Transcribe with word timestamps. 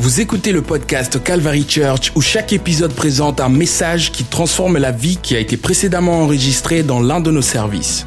Vous 0.00 0.22
écoutez 0.22 0.52
le 0.52 0.62
podcast 0.62 1.22
Calvary 1.22 1.68
Church 1.68 2.10
où 2.16 2.22
chaque 2.22 2.54
épisode 2.54 2.94
présente 2.94 3.38
un 3.38 3.50
message 3.50 4.10
qui 4.10 4.24
transforme 4.24 4.78
la 4.78 4.92
vie 4.92 5.18
qui 5.18 5.36
a 5.36 5.38
été 5.38 5.58
précédemment 5.58 6.22
enregistrée 6.22 6.82
dans 6.82 7.00
l'un 7.00 7.20
de 7.20 7.30
nos 7.30 7.42
services. 7.42 8.06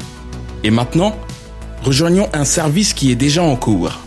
Et 0.64 0.72
maintenant, 0.72 1.16
rejoignons 1.84 2.28
un 2.32 2.44
service 2.44 2.94
qui 2.94 3.12
est 3.12 3.14
déjà 3.14 3.44
en 3.44 3.54
cours. 3.54 4.00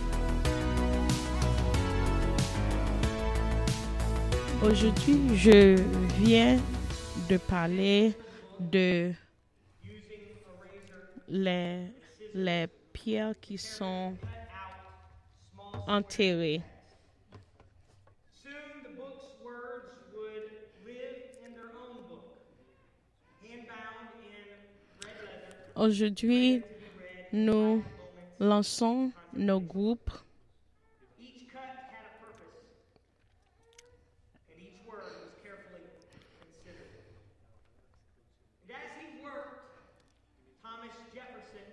Aujourd'hui, 4.61 5.21
je 5.37 5.77
viens 6.19 6.57
de 7.29 7.37
parler 7.37 8.11
de 8.59 9.13
les, 11.29 11.83
les 12.35 12.67
pierres 12.91 13.35
qui 13.39 13.57
sont 13.57 14.13
enterrées. 15.87 16.61
Thomas 40.63 40.93
Jefferson 41.13 41.67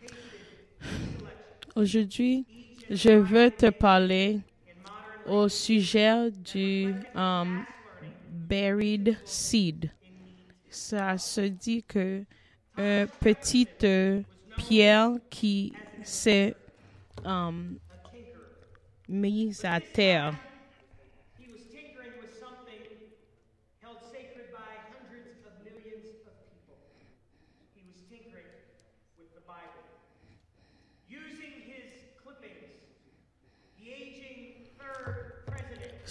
pasted 0.00 0.20
each 0.42 0.58
selection 1.18 1.76
Aujourd'hui, 1.76 2.46
je 2.90 3.10
veux 3.10 3.50
te 3.50 3.70
parler 3.70 4.40
au 5.26 5.48
sujet 5.48 6.30
du 6.30 6.94
um, 7.14 7.64
buried 8.48 9.16
seed. 9.24 9.90
Ça 10.70 11.16
se 11.18 11.42
dit 11.42 11.82
que 11.82 12.24
une 12.78 13.08
petite 13.20 13.82
euh, 13.84 14.22
pierre 14.56 15.10
qui 15.28 15.72
s'est 16.02 16.54
um, 17.24 17.76
mise 19.08 19.64
à 19.64 19.80
terre. 19.80 20.34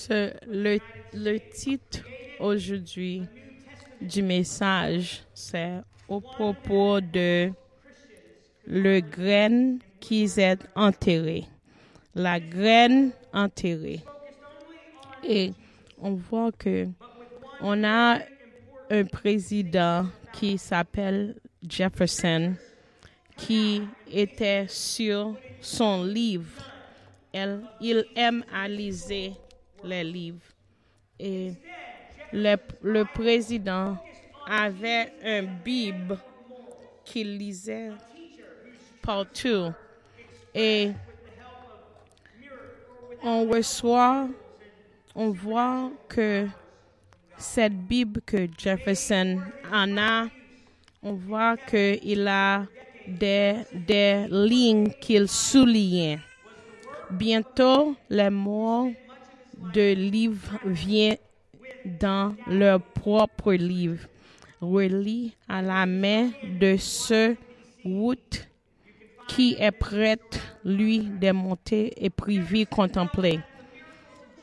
Le, 0.09 0.80
le 1.14 1.38
titre 1.40 2.00
aujourd'hui 2.40 3.28
du 4.00 4.22
message, 4.22 5.24
c'est 5.34 5.81
au 6.08 6.22
propos 6.22 7.02
de 7.02 7.52
le 8.66 9.00
graine 9.00 9.80
qui 10.00 10.23
est 10.38 10.59
enterré. 10.75 11.45
La 12.16 12.39
graine 12.39 13.11
enterrée. 13.33 14.02
Et 15.23 15.53
on 16.00 16.13
voit 16.13 16.52
que 16.52 16.88
on 17.61 17.83
a 17.83 18.19
un 18.89 19.03
président 19.05 20.05
qui 20.33 20.58
s'appelle 20.58 21.35
Jefferson 21.67 22.53
qui 23.35 23.81
était 24.11 24.66
sur 24.67 25.35
son 25.61 26.03
livre. 26.03 26.50
Il 27.81 28.05
aime 28.16 28.44
à 28.53 28.67
liser 28.67 29.33
les 29.83 30.03
livres. 30.03 30.41
Et 31.19 31.53
le 32.31 33.03
président 33.13 33.97
avait 34.50 35.13
un 35.24 35.44
bible 35.44 36.18
qu'il 37.03 37.38
lisait 37.38 37.91
partout. 39.02 39.72
Et 40.53 40.91
on 43.24 43.47
reçoit, 43.47 44.28
on 45.16 45.31
voit 45.31 45.91
que 46.08 46.47
cette 47.38 47.74
Bible 47.74 48.22
que 48.25 48.47
Jefferson 48.58 49.41
en 49.72 49.97
a, 49.97 50.28
on 51.03 51.14
voit 51.14 51.58
qu'il 51.58 52.28
a 52.28 52.66
des, 53.08 53.56
des 53.74 54.25
lignes 54.29 54.91
qu'il 55.00 55.28
souligne. 55.28 56.19
Bientôt, 57.12 57.96
les 58.09 58.29
mots 58.29 58.91
de 59.74 59.94
livre 59.94 60.59
viennent 60.66 61.18
dans 61.85 62.35
leur 62.47 62.81
propre 62.81 63.53
livre, 63.53 64.08
relié 64.62 65.31
à 65.47 65.62
la 65.62 65.85
main 65.85 66.29
de 66.59 66.75
ce 66.78 67.35
route 67.84 68.47
qui 69.28 69.56
est 69.59 69.72
prête, 69.72 70.41
lui, 70.63 71.00
de 71.00 71.31
monter 71.31 71.94
et 71.97 72.09
privé 72.09 72.66
contempler. 72.66 73.40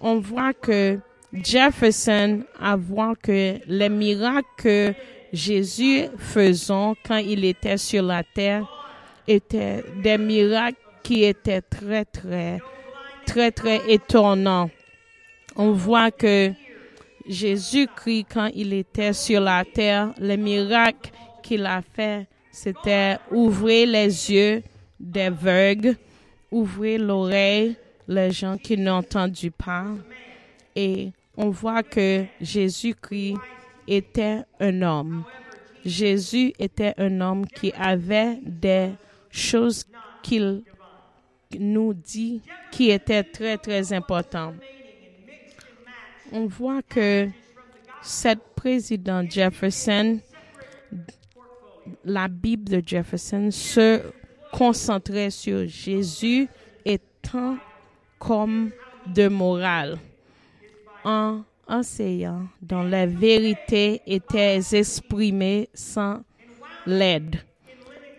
On 0.01 0.19
voit 0.19 0.53
que 0.53 0.99
Jefferson 1.33 2.45
a 2.61 2.77
vu 2.77 3.17
que 3.23 3.59
les 3.67 3.89
miracles 3.89 4.47
que 4.57 4.95
Jésus 5.33 6.05
faisait 6.19 6.93
quand 7.07 7.17
il 7.17 7.45
était 7.45 7.77
sur 7.77 8.05
la 8.05 8.23
terre 8.23 8.69
étaient 9.27 9.83
des 10.03 10.19
miracles 10.19 10.79
qui 11.03 11.25
étaient 11.25 11.63
très, 11.63 12.05
très, 12.05 12.61
très, 13.27 13.51
très 13.51 13.81
étonnants. 13.89 14.71
On 15.57 15.73
voit 15.73 16.11
que 16.11 16.53
Jésus-Christ, 17.27 18.27
quand 18.33 18.51
il 18.55 18.73
était 18.73 19.13
sur 19.13 19.41
la 19.41 19.65
terre, 19.65 20.13
les 20.19 20.37
miracles 20.37 21.11
qu'il 21.43 21.65
a 21.67 21.81
fait, 21.83 22.27
c'était 22.51 23.19
ouvrir 23.31 23.89
les 23.89 24.31
yeux 24.31 24.63
des 25.01 25.23
aveugles, 25.23 25.97
ouvrir 26.51 27.01
l'oreille 27.01 27.77
les 28.07 28.31
gens 28.31 28.57
qui 28.57 28.77
n'ont 28.77 28.99
entendu 28.99 29.51
pas. 29.51 29.87
Et 30.75 31.13
on 31.37 31.51
voit 31.51 31.83
que 31.83 32.25
Jésus-Christ 32.41 33.37
était 33.87 34.43
un 34.61 34.83
homme. 34.83 35.25
Jésus 35.85 36.53
était 36.59 36.95
un 36.99 37.21
homme 37.21 37.47
qui 37.47 37.73
avait 37.73 38.39
des 38.43 38.91
choses 39.31 39.85
qu'il 40.23 40.63
nous 41.59 41.95
dit 41.95 42.41
qui 42.71 42.91
étaient 42.91 43.23
très, 43.23 43.59
très 43.59 43.93
importantes. 43.93 44.55
On 46.33 46.47
voit 46.47 46.83
que 46.83 47.29
cette 48.03 48.43
président 48.55 49.23
Jefferson, 49.29 50.19
la 52.05 52.29
Bible 52.29 52.65
de 52.65 52.83
Jefferson 52.85 53.51
se 53.51 54.01
concentrait 54.53 55.31
sur 55.31 55.67
Jésus 55.67 56.49
étant 56.85 57.57
comme 58.19 58.71
de 59.07 59.29
morale 59.29 59.99
en 61.05 61.43
enseignant 61.67 62.47
dont 62.63 62.83
la 62.83 63.07
vérité 63.07 64.01
était 64.07 64.61
exprimée 64.73 65.69
sans 65.75 66.23
l'aide 66.87 67.37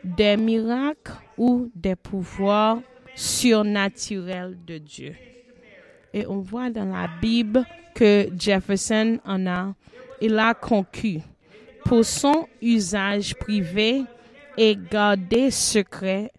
des 0.03 0.37
miracles 0.37 1.13
ou 1.37 1.71
des 1.73 1.95
pouvoirs 1.95 2.79
surnaturels 3.15 4.57
de 4.65 4.77
Dieu. 4.77 5.15
Et 6.15 6.25
on 6.27 6.39
voit 6.39 6.69
dans 6.69 6.85
la 6.85 7.09
Bible 7.21 7.65
que 7.93 8.29
Jefferson 8.39 9.19
en 9.25 9.45
a, 9.47 9.75
il 10.21 10.39
a 10.39 10.53
conquis 10.53 11.21
pour 11.83 12.05
son 12.05 12.47
usage 12.61 13.35
privé 13.35 14.03
et 14.57 14.77
gardé 14.89 15.51
secret. 15.51 16.31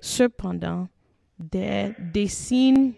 Cependant, 0.00 0.86
des 1.36 1.92
dessins, 1.98 2.92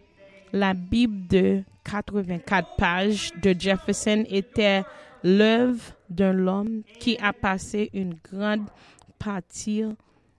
la 0.52 0.74
Bible 0.74 1.26
de 1.26 1.62
84 1.84 2.76
pages 2.76 3.32
de 3.42 3.54
Jefferson 3.58 4.24
était 4.28 4.82
l'œuvre 5.24 5.94
d'un 6.10 6.46
homme 6.46 6.82
qui 7.00 7.16
a 7.16 7.32
passé 7.32 7.88
une 7.94 8.14
grande 8.30 8.68
partie 9.18 9.84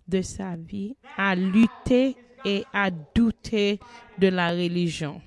de 0.08 0.22
sa 0.22 0.56
vie 0.56 0.96
à 1.18 1.34
lutter 1.36 2.16
et 2.46 2.64
à 2.72 2.92
douter 2.92 3.80
de 4.20 4.28
la 4.28 4.52
religion. 4.52 5.22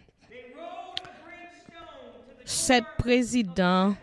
Cet 2.52 2.84
président 2.98 3.94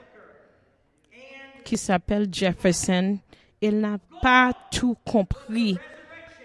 qui 1.65 1.75
s'appelle 1.75 2.29
Jefferson, 2.31 3.17
il 3.59 3.81
n'a 3.81 3.97
pas 4.21 4.53
tout 4.71 4.95
compris 5.05 5.77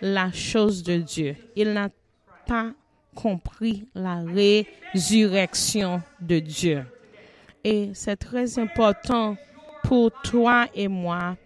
la 0.01 0.33
chose 0.33 0.83
de 0.83 0.97
Dieu. 0.97 1.37
Il 1.55 1.73
n'a 1.73 1.91
pas 2.45 2.73
compris 3.15 3.87
la 3.95 4.25
résurrection 4.25 6.03
de 6.21 6.41
Dieu. 6.41 6.85
Et 7.63 7.93
c'est 7.95 8.17
très 8.17 8.59
important 8.59 9.37
pour 9.85 10.11
toi 10.25 10.67
et 10.75 10.89
moi 10.89 11.37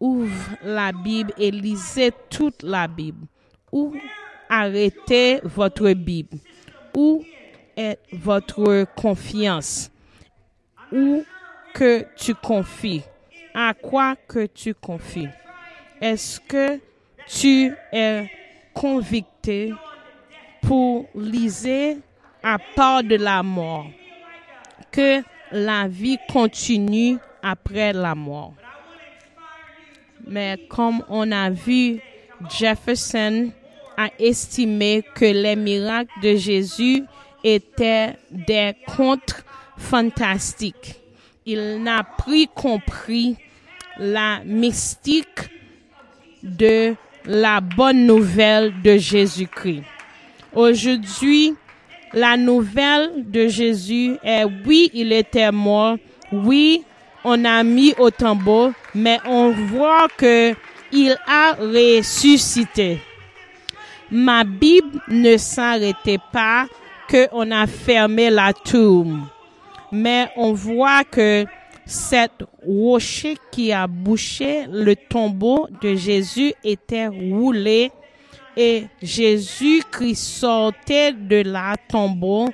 ouvre 0.00 0.56
la 0.64 0.92
Bible 0.92 1.34
et 1.36 1.50
lisez 1.50 2.10
toute 2.30 2.62
la 2.62 2.88
Bible 2.88 3.26
ou 3.70 3.94
arrêtez 4.48 5.40
votre 5.44 5.92
Bible. 5.92 6.38
où 6.94 7.22
est 7.76 7.98
votre 8.12 8.86
confiance? 8.94 9.90
Où 10.90 11.24
que 11.74 12.06
tu 12.16 12.34
confies? 12.34 13.02
À 13.54 13.74
quoi 13.74 14.16
que 14.28 14.46
tu 14.46 14.74
confies? 14.74 15.28
Est-ce 16.00 16.40
que 16.40 16.80
tu 17.26 17.72
es 17.92 18.30
convicté 18.74 19.72
pour 20.62 21.06
liser 21.14 21.98
à 22.42 22.58
part 22.74 23.02
de 23.02 23.16
la 23.16 23.42
mort? 23.42 23.86
Que 24.90 25.22
la 25.50 25.86
vie 25.88 26.18
continue 26.30 27.18
après 27.42 27.92
la 27.92 28.14
mort. 28.14 28.54
Mais 30.26 30.56
comme 30.68 31.02
on 31.08 31.30
a 31.32 31.50
vu, 31.50 32.00
Jefferson 32.48 33.50
a 33.96 34.08
estimé 34.18 35.02
que 35.14 35.24
les 35.24 35.56
miracles 35.56 36.12
de 36.22 36.36
Jésus 36.36 37.04
étaient 37.42 38.16
des 38.30 38.74
contes 38.96 39.44
fantastiques. 39.76 40.96
Il 41.44 41.82
n'a 41.82 42.04
pris 42.04 42.48
compris 42.54 43.36
la 43.98 44.40
mystique 44.44 45.50
de 46.42 46.94
la 47.24 47.60
bonne 47.60 48.06
nouvelle 48.06 48.72
de 48.82 48.96
Jésus-Christ. 48.96 49.82
Aujourd'hui, 50.54 51.54
la 52.12 52.36
nouvelle 52.36 53.30
de 53.30 53.48
Jésus 53.48 54.16
est 54.22 54.44
oui, 54.66 54.90
il 54.92 55.12
était 55.12 55.50
mort, 55.50 55.96
oui, 56.30 56.84
on 57.24 57.44
a 57.44 57.62
mis 57.62 57.94
au 57.98 58.10
tombeau, 58.10 58.72
mais 58.94 59.18
on 59.24 59.50
voit 59.50 60.08
que 60.16 60.54
il 60.92 61.16
a 61.26 61.54
ressuscité. 61.54 63.00
Ma 64.10 64.44
Bible 64.44 65.00
ne 65.08 65.36
s'arrêtait 65.38 66.20
pas 66.32 66.66
que 67.12 67.28
on 67.32 67.50
a 67.50 67.66
fermé 67.66 68.30
la 68.30 68.54
tombe, 68.54 69.18
mais 69.92 70.30
on 70.34 70.54
voit 70.54 71.04
que 71.04 71.44
cette 71.84 72.42
rocher 72.66 73.36
qui 73.50 73.70
a 73.70 73.86
bouché 73.86 74.64
le 74.70 74.96
tombeau 74.96 75.68
de 75.82 75.94
Jésus 75.94 76.54
était 76.64 77.08
roulé 77.08 77.92
et 78.56 78.84
Jésus-Christ 79.02 80.14
sortait 80.14 81.12
de 81.12 81.42
la 81.42 81.76
tombeau 81.86 82.48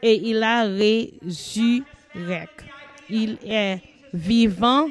et 0.00 0.14
il 0.14 0.44
a 0.44 0.62
résurrecté. 0.62 1.84
Il 3.10 3.38
est 3.44 3.80
vivant. 4.12 4.86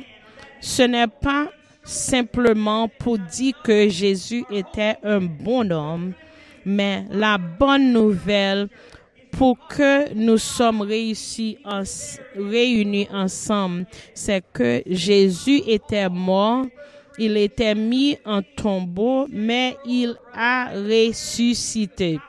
Ce 0.59 0.81
n'est 0.83 1.07
pas 1.07 1.47
simplement 1.81 2.89
pour 2.89 3.17
dire 3.19 3.53
que 3.63 3.87
Jésus 3.87 4.43
était 4.51 4.97
un 5.01 5.21
bon 5.21 5.71
homme, 5.71 6.11
mais 6.65 7.05
la 7.09 7.37
bonne 7.37 7.93
nouvelle 7.93 8.67
pour 9.37 9.57
que 9.67 10.13
nous 10.13 10.37
sommes 10.37 10.81
réunis 12.35 13.07
ensemble, 13.11 13.85
c'est 14.13 14.43
que 14.53 14.81
Jésus 14.85 15.61
était 15.67 16.09
mort, 16.09 16.65
il 17.17 17.37
était 17.37 17.75
mis 17.75 18.17
en 18.25 18.41
tombeau, 18.41 19.27
mais 19.29 19.77
il 19.85 20.15
a 20.33 20.69
ressuscité. 20.75 22.19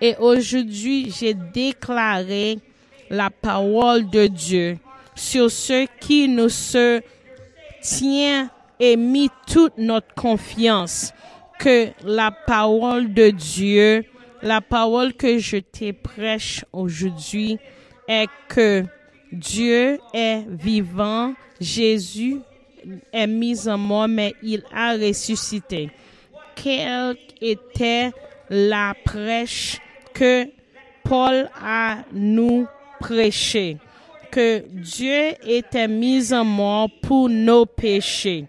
Et 0.00 0.16
aujourd'hui, 0.18 1.10
j'ai 1.10 1.34
déclaré 1.34 2.58
la 3.10 3.30
parole 3.30 4.08
de 4.10 4.26
Dieu 4.26 4.78
sur 5.14 5.50
ceux 5.50 5.86
qui 6.00 6.28
nous 6.28 6.48
se 6.48 7.00
tient 7.82 8.50
et 8.80 8.96
mis 8.96 9.30
toute 9.46 9.78
notre 9.78 10.12
confiance 10.14 11.12
que 11.58 11.88
la 12.04 12.30
parole 12.30 13.12
de 13.12 13.30
Dieu, 13.30 14.04
la 14.42 14.60
parole 14.60 15.14
que 15.14 15.38
je 15.38 15.58
te 15.58 15.92
prêche 15.92 16.64
aujourd'hui 16.72 17.58
est 18.08 18.26
que 18.48 18.84
Dieu 19.30 19.98
est 20.12 20.44
vivant, 20.48 21.34
Jésus 21.60 22.40
est 23.12 23.26
mis 23.26 23.68
en 23.68 23.78
mort, 23.78 24.08
mais 24.08 24.34
il 24.42 24.62
a 24.74 24.92
ressuscité. 24.94 25.90
Quelle 26.54 27.16
était 27.40 28.10
la 28.50 28.94
prêche 29.04 29.78
que 30.12 30.46
Paul 31.04 31.48
a 31.54 31.98
nous 32.12 32.66
prêché? 33.00 33.78
Que 34.30 34.64
Dieu 34.68 35.34
était 35.46 35.88
mis 35.88 36.32
en 36.32 36.44
mort 36.44 36.88
pour 37.02 37.28
nos 37.28 37.64
péchés 37.66 38.46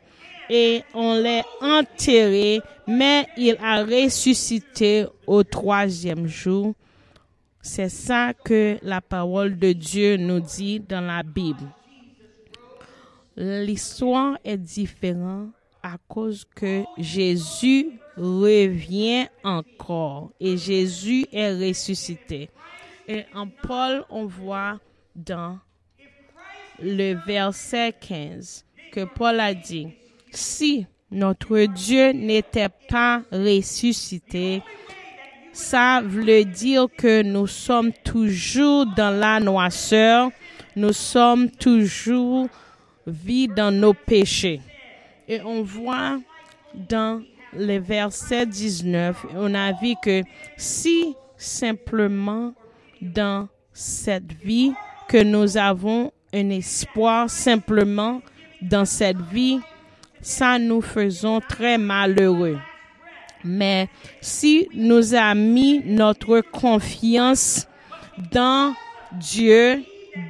et 0.49 0.83
on 0.93 1.15
l'a 1.15 1.43
enterré, 1.61 2.61
mais 2.87 3.27
il 3.37 3.57
a 3.61 3.83
ressuscité 3.83 5.05
au 5.27 5.43
troisième 5.43 6.27
jour. 6.27 6.73
C'est 7.61 7.89
ça 7.89 8.33
que 8.33 8.77
la 8.81 9.01
parole 9.01 9.57
de 9.57 9.71
Dieu 9.71 10.17
nous 10.17 10.41
dit 10.41 10.79
dans 10.79 11.01
la 11.01 11.23
Bible. 11.23 11.65
L'histoire 13.35 14.37
est 14.43 14.57
différente 14.57 15.49
à 15.81 15.97
cause 16.07 16.45
que 16.55 16.83
Jésus 16.97 17.99
revient 18.15 19.27
encore 19.43 20.31
et 20.39 20.57
Jésus 20.57 21.25
est 21.31 21.53
ressuscité. 21.53 22.49
Et 23.07 23.23
en 23.33 23.47
Paul, 23.47 24.05
on 24.09 24.25
voit 24.25 24.79
dans 25.15 25.59
le 26.81 27.13
verset 27.25 27.93
15 27.99 28.65
que 28.91 29.05
Paul 29.05 29.39
a 29.39 29.53
dit, 29.53 29.89
si 30.31 30.85
notre 31.13 31.65
Dieu 31.65 32.11
n'était 32.11 32.69
pas 32.89 33.21
ressuscité, 33.31 34.61
ça 35.51 36.01
veut 36.03 36.43
dire 36.43 36.87
que 36.97 37.21
nous 37.21 37.47
sommes 37.47 37.91
toujours 38.03 38.87
dans 38.95 39.15
la 39.15 39.39
noisseur, 39.39 40.31
nous 40.75 40.93
sommes 40.93 41.51
toujours 41.51 42.47
vit 43.05 43.47
dans 43.47 43.71
nos 43.71 43.93
péchés. 43.93 44.61
Et 45.27 45.39
on 45.41 45.61
voit 45.61 46.19
dans 46.73 47.21
le 47.55 47.77
verset 47.77 48.47
19, 48.47 49.27
on 49.35 49.53
a 49.53 49.71
vu 49.73 49.93
que 50.03 50.23
si 50.57 51.15
simplement 51.37 52.53
dans 53.01 53.47
cette 53.71 54.33
vie 54.43 54.73
que 55.07 55.21
nous 55.21 55.57
avons 55.57 56.11
un 56.33 56.49
espoir 56.49 57.29
simplement 57.29 58.21
dans 58.61 58.85
cette 58.85 59.21
vie, 59.21 59.59
ça 60.23 60.57
nous 60.57 60.81
faisons 60.81 61.39
très 61.41 61.77
malheureux. 61.77 62.57
Mais 63.43 63.89
si 64.21 64.67
nous 64.73 65.13
avons 65.13 65.35
mis 65.35 65.83
notre 65.85 66.39
confiance 66.39 67.67
dans 68.31 68.73
Dieu, 69.11 69.83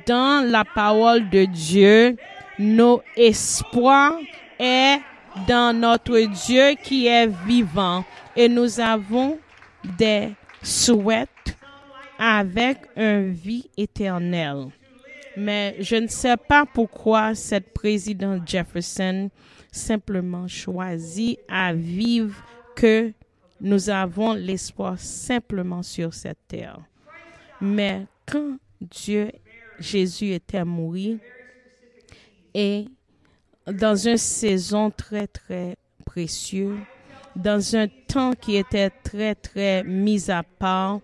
dans 0.07 0.45
la 0.45 0.65
parole 0.65 1.29
de 1.29 1.45
Dieu, 1.45 2.17
nos 2.57 3.01
espoirs 3.15 4.17
est 4.59 4.97
dans 5.47 5.77
notre 5.77 6.19
Dieu 6.47 6.73
qui 6.83 7.07
est 7.07 7.27
vivant 7.45 8.03
et 8.35 8.49
nous 8.49 8.79
avons 8.79 9.37
des 9.97 10.29
souhaits 10.61 11.29
avec 12.17 12.77
une 12.95 13.31
vie 13.31 13.69
éternelle. 13.77 14.67
Mais 15.35 15.75
je 15.79 15.95
ne 15.95 16.07
sais 16.07 16.37
pas 16.37 16.65
pourquoi 16.71 17.35
cette 17.35 17.73
présidente 17.73 18.47
Jefferson 18.47 19.29
simplement 19.73 20.47
choisit 20.47 21.39
à 21.49 21.73
vivre 21.73 22.35
que 22.75 23.11
nous 23.59 23.89
avons 23.89 24.33
l'espoir 24.33 24.97
simplement 24.99 25.83
sur 25.83 26.13
cette 26.13 26.47
terre. 26.47 26.79
Mais 27.59 28.05
quand 28.25 28.57
Dieu, 28.79 29.31
Jésus 29.79 30.31
était 30.31 30.63
mort, 30.63 31.17
et 32.53 32.85
dans 33.65 33.95
une 33.95 34.17
saison 34.17 34.91
très, 34.91 35.27
très 35.27 35.75
précieuse, 36.05 36.77
dans 37.35 37.75
un 37.75 37.87
temps 37.87 38.33
qui 38.33 38.57
était 38.57 38.91
très, 38.91 39.33
très 39.33 39.83
mis 39.83 40.29
à 40.29 40.43
part, 40.43 40.99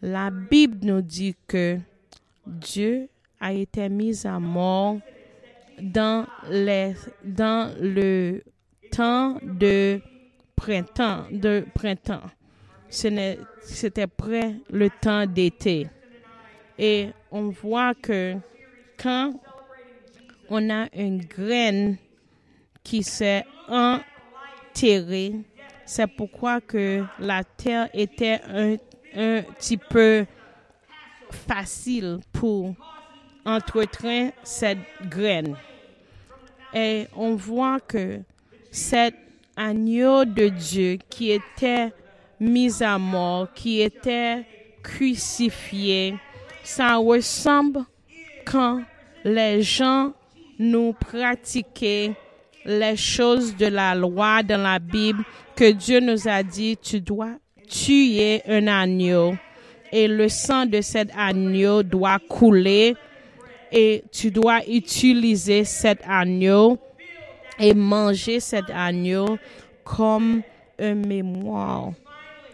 la 0.00 0.30
Bible 0.30 0.78
nous 0.82 1.02
dit 1.02 1.34
que 1.48 1.78
Dieu 2.46 3.08
a 3.40 3.52
été 3.52 3.88
mis 3.88 4.24
à 4.26 4.38
mort 4.38 4.98
dans, 5.80 6.26
les, 6.50 6.94
dans 7.24 7.74
le 7.80 8.42
temps 8.90 9.38
de 9.42 10.00
printemps, 10.56 11.24
de 11.30 11.64
printemps. 11.74 12.22
C'était 12.88 14.06
près 14.06 14.56
le 14.70 14.90
temps 14.90 15.26
d'été. 15.26 15.88
Et 16.78 17.10
on 17.30 17.48
voit 17.48 17.94
que 17.94 18.36
quand 18.98 19.34
on 20.48 20.70
a 20.70 20.86
une 20.94 21.24
graine 21.24 21.96
qui 22.82 23.02
s'est 23.02 23.44
enterrée, 23.68 25.34
c'est 25.86 26.06
pourquoi 26.06 26.60
que 26.60 27.04
la 27.18 27.44
terre 27.44 27.88
était 27.92 28.40
un, 28.46 28.76
un 29.14 29.42
petit 29.42 29.76
peu 29.76 30.26
facile 31.30 32.20
pour 32.32 32.74
entretenir 33.44 34.32
cette 34.42 34.78
graine. 35.08 35.56
Et 36.74 37.06
on 37.16 37.34
voit 37.34 37.80
que 37.80 38.20
cet 38.70 39.14
agneau 39.56 40.24
de 40.24 40.48
Dieu 40.48 40.98
qui 41.10 41.30
était 41.30 41.92
mis 42.40 42.82
à 42.82 42.98
mort, 42.98 43.52
qui 43.54 43.80
était 43.80 44.44
crucifié. 44.82 46.14
Ça 46.64 46.96
ressemble 46.96 47.84
quand 48.44 48.82
les 49.24 49.62
gens 49.62 50.12
nous 50.58 50.92
pratiquaient 50.92 52.14
les 52.64 52.96
choses 52.96 53.56
de 53.56 53.66
la 53.66 53.94
loi 53.94 54.42
dans 54.42 54.60
la 54.60 54.78
Bible 54.78 55.24
que 55.56 55.70
Dieu 55.70 56.00
nous 56.00 56.28
a 56.28 56.42
dit, 56.42 56.76
tu 56.76 57.00
dois 57.00 57.34
tuer 57.68 58.42
un 58.46 58.66
agneau 58.66 59.34
et 59.90 60.08
le 60.08 60.28
sang 60.28 60.66
de 60.66 60.80
cet 60.80 61.10
agneau 61.16 61.82
doit 61.82 62.18
couler 62.28 62.96
et 63.72 64.04
tu 64.12 64.30
dois 64.30 64.60
utiliser 64.68 65.64
cet 65.64 66.00
agneau 66.06 66.78
et 67.58 67.74
manger 67.74 68.38
cet 68.38 68.70
agneau 68.70 69.38
comme 69.82 70.42
un 70.78 70.94
mémoire. 70.94 71.92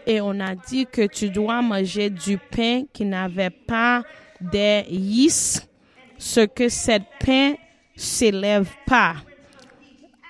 Et 0.07 0.21
on 0.21 0.39
a 0.39 0.55
dit 0.55 0.87
que 0.87 1.05
tu 1.07 1.29
dois 1.29 1.61
manger 1.61 2.09
du 2.09 2.37
pain 2.37 2.83
qui 2.91 3.05
n'avait 3.05 3.49
pas 3.49 4.03
des 4.39 4.85
yeast, 4.89 5.69
ce 6.17 6.41
que 6.41 6.69
cet 6.69 7.03
pain 7.23 7.53
s'élève 7.95 8.69
pas 8.85 9.15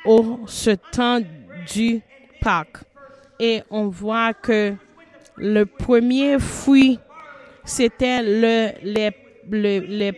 au 0.05 0.39
ce 0.48 0.72
temps 0.72 1.22
du 1.72 2.01
Pâques. 2.41 2.84
Et 3.39 3.62
on 3.69 3.88
voit 3.88 4.34
que 4.34 4.74
le 5.38 5.65
premier 5.65 6.39
fruit, 6.39 7.00
c'était 7.63 8.22
le, 8.22 8.72
les, 8.84 10.12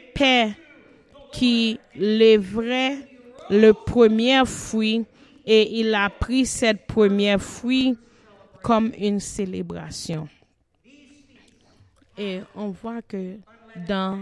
qui 1.32 1.80
livrait 1.96 2.98
le 3.50 3.72
premier 3.72 4.46
fruit 4.46 5.06
et 5.46 5.80
il 5.80 5.94
a 5.94 6.10
pris 6.10 6.46
cette 6.46 6.86
première 6.88 7.42
fruit 7.42 7.98
comme 8.62 8.92
une 8.98 9.20
célébration. 9.20 10.28
Et 12.18 12.42
on 12.56 12.70
voit 12.70 13.02
que 13.02 13.38
dans 13.88 14.20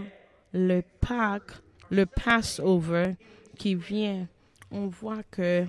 le 0.52 0.82
Pâques, 1.00 1.52
le 1.90 2.06
Passover 2.06 3.14
qui 3.58 3.74
vient, 3.74 4.26
on 4.70 4.86
voit 4.86 5.22
que 5.30 5.64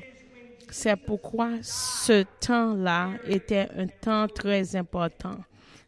c'est 0.70 0.96
pourquoi 0.96 1.58
ce 1.62 2.24
temps-là 2.40 3.10
était 3.28 3.68
un 3.76 3.88
temps 3.88 4.28
très 4.28 4.76
important. 4.76 5.38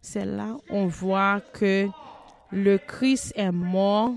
C'est 0.01 0.25
là 0.25 0.57
on 0.69 0.87
voit 0.87 1.39
que 1.53 1.87
le 2.51 2.77
Christ 2.77 3.31
est 3.37 3.51
mort 3.51 4.15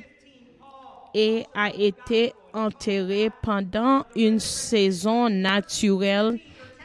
et 1.15 1.45
a 1.55 1.75
été 1.75 2.33
enterré 2.53 3.31
pendant 3.43 4.05
une 4.15 4.41
saison 4.41 5.29
naturelle 5.29 6.39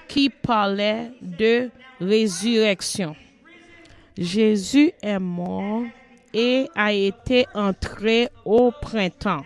qui 0.08 0.30
parlait 0.30 1.12
de 1.22 1.70
résurrection. 2.00 3.16
Jésus 4.18 4.92
est 5.02 5.20
mort 5.20 5.84
et 6.34 6.68
a 6.76 6.94
été 6.94 7.46
entré 7.54 8.30
au 8.46 8.72
printemps. 8.72 9.46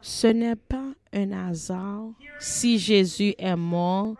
Ce 0.00 0.26
n'est 0.26 0.56
pas 0.56 0.92
un 1.12 1.32
hasard 1.32 2.10
si 2.38 2.78
Jésus 2.78 3.34
est 3.38 3.56
mort 3.56 4.16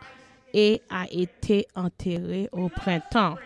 et 0.53 0.81
a 0.89 1.05
été 1.11 1.67
enterré 1.75 2.49
au 2.53 2.69
printemps. 2.69 3.37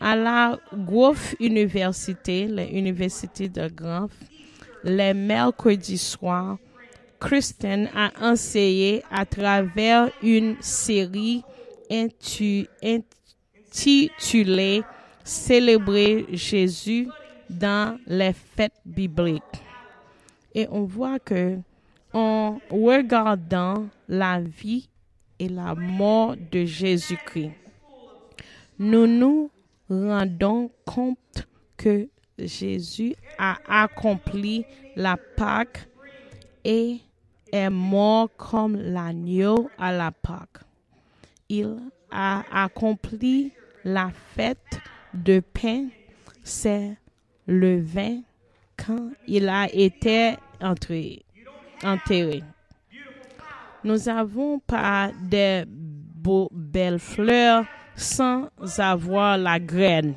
À 0.00 0.16
la 0.16 0.58
Grove 0.72 1.34
Université, 1.40 2.46
l'université 2.46 3.48
de 3.48 3.68
Grove, 3.68 4.12
les 4.84 5.14
mercredis 5.14 5.98
soirs, 5.98 6.58
Kristen 7.18 7.88
a 7.94 8.10
enseigné 8.20 9.02
à 9.10 9.24
travers 9.24 10.10
une 10.22 10.56
série 10.60 11.42
intitulée 13.70 14.82
Célébrer 15.26 16.26
Jésus 16.32 17.08
dans 17.48 17.98
les 18.06 18.34
fêtes 18.34 18.78
bibliques. 18.84 19.42
Et 20.54 20.68
on 20.70 20.84
voit 20.84 21.18
que 21.18 21.56
en 22.12 22.60
regardant 22.70 23.86
la 24.06 24.40
vie 24.40 24.88
et 25.38 25.48
la 25.48 25.74
mort 25.74 26.36
de 26.52 26.66
Jésus-Christ, 26.66 27.52
nous 28.78 29.06
nous 29.06 29.50
rendons 29.88 30.70
compte 30.84 31.48
que 31.76 32.08
Jésus 32.38 33.14
a 33.38 33.56
accompli 33.68 34.64
la 34.96 35.16
Pâque 35.16 35.88
et 36.64 37.00
est 37.52 37.70
mort 37.70 38.28
comme 38.36 38.76
l'agneau 38.76 39.70
à 39.78 39.92
la 39.92 40.10
Pâque. 40.10 40.60
Il 41.48 41.78
a 42.10 42.42
accompli 42.50 43.52
la 43.84 44.10
fête 44.34 44.80
de 45.12 45.40
pain, 45.40 45.88
c'est 46.42 46.96
le 47.46 47.80
vin 47.80 48.20
quand 48.76 49.10
il 49.26 49.48
a 49.48 49.68
été 49.72 50.34
enterré. 50.60 51.22
Nous 53.84 54.08
avons 54.08 54.58
pas 54.60 55.12
de 55.30 55.64
beaux, 55.66 56.48
belles 56.50 56.98
fleurs 56.98 57.66
sans 57.94 58.48
avoir 58.78 59.36
la 59.36 59.60
graine. 59.60 60.14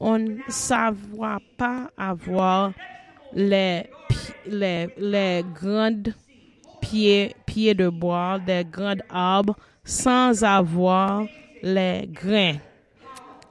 On 0.00 0.18
ne 0.18 0.36
savoir 0.48 1.40
pas 1.56 1.90
avoir 1.96 2.72
les, 3.32 3.84
les, 4.46 4.88
les 4.96 5.44
grandes 5.54 6.14
pieds, 6.80 7.34
de 7.56 7.88
bois, 7.88 8.38
des 8.38 8.64
grands 8.64 8.94
arbres 9.10 9.56
sans 9.84 10.44
avoir 10.44 11.24
les 11.62 12.08
grains. 12.12 12.58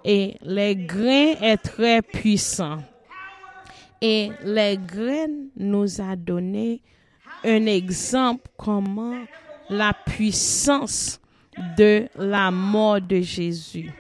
Et 0.04 0.38
les 0.42 0.76
grains 0.76 1.36
est 1.42 1.58
très 1.58 2.02
puissant. 2.02 2.78
Et 4.02 4.30
les 4.44 4.78
graines 4.78 5.50
nous 5.58 6.00
a 6.00 6.16
donné 6.16 6.82
un 7.44 7.66
exemple 7.66 8.48
comment 8.56 9.26
la 9.70 9.94
puissance 9.94 11.20
de 11.78 12.08
la 12.16 12.52
mort 12.52 13.02
de 13.02 13.20
Jésus. 13.22 13.92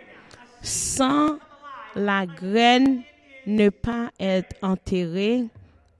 La 1.97 2.25
graine 2.27 3.01
ne 3.47 3.69
pas 3.69 4.11
être 4.19 4.55
enterrée, 4.61 5.45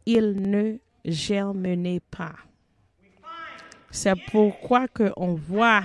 il 0.05 0.41
ne 0.41 0.77
germenait 1.03 2.01
pas. 2.11 2.35
C'est 3.89 4.15
pourquoi 4.31 4.87
que 4.87 5.11
on 5.17 5.33
voit 5.33 5.81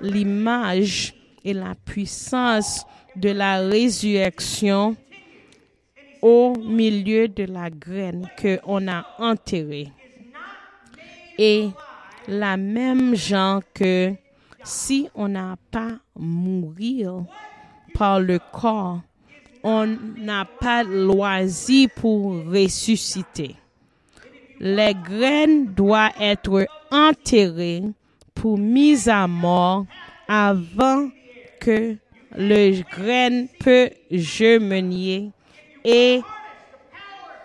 l'image 0.00 1.14
et 1.44 1.52
la 1.52 1.74
puissance 1.74 2.84
de 3.14 3.30
la 3.30 3.60
résurrection 3.60 4.96
au 6.22 6.54
milieu 6.58 7.28
de 7.28 7.44
la 7.44 7.70
graine 7.70 8.28
que 8.36 8.58
on 8.64 8.88
a 8.88 9.06
enterrée. 9.18 9.92
Et 11.38 11.68
la 12.26 12.56
même 12.56 13.14
genre 13.14 13.62
que 13.72 14.12
si 14.64 15.08
on 15.14 15.28
n'a 15.28 15.56
pas 15.70 15.98
mourir 16.16 17.24
par 17.94 18.20
le 18.20 18.38
corps, 18.52 19.00
on 19.62 19.86
n'a 20.18 20.44
pas 20.44 20.82
loisir 20.82 21.88
pour 21.96 22.44
ressusciter. 22.46 23.56
Les 24.58 24.94
graines 24.94 25.66
doivent 25.66 26.12
être 26.20 26.66
enterrées 26.90 27.82
pour 28.34 28.58
mise 28.58 29.08
à 29.08 29.26
mort 29.26 29.86
avant 30.28 31.08
que 31.60 31.96
le 32.36 32.82
graine 32.82 33.48
peut 33.58 33.90
germiner 34.10 35.30
et 35.84 36.20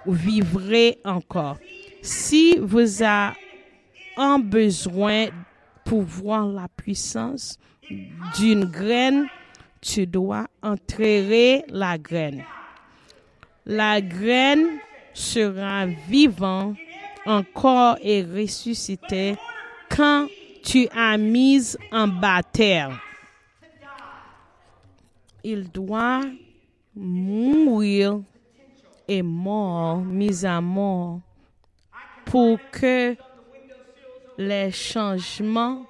vivre 0.06 0.96
encore. 1.04 1.58
Si 2.02 2.58
vous 2.58 3.02
avez 3.02 3.36
un 4.18 4.40
besoin 4.40 5.28
pour 5.84 6.02
voir 6.04 6.48
la 6.48 6.68
puissance 6.68 7.58
d'une 8.38 8.66
graine, 8.66 9.28
tu 9.86 10.08
dois 10.08 10.48
enterrer 10.64 11.64
la 11.70 11.98
graine. 11.98 12.44
La 13.68 14.02
graine 14.02 14.80
sera 15.14 15.86
vivante 15.86 16.76
encore 17.26 17.98
et 18.02 18.24
ressuscitée 18.24 19.36
quand 19.88 20.28
tu 20.64 20.88
as 20.92 21.18
mise 21.18 21.78
en 21.92 22.08
baptême. 22.08 22.98
Il 25.44 25.70
doit 25.70 26.22
mourir 26.96 28.22
et 29.08 29.22
mort, 29.22 29.98
mis 29.98 30.44
à 30.46 30.60
mort, 30.60 31.20
pour 32.26 32.58
que 32.72 33.16
les 34.36 34.72
changements 34.72 35.86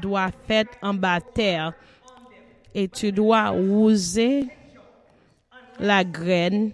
doivent 0.00 0.32
être 0.48 0.78
en 0.80 0.94
baptême 0.94 1.72
et 2.74 2.88
tu 2.88 3.12
dois 3.12 3.54
user 3.56 4.46
la 5.78 6.04
graine 6.04 6.72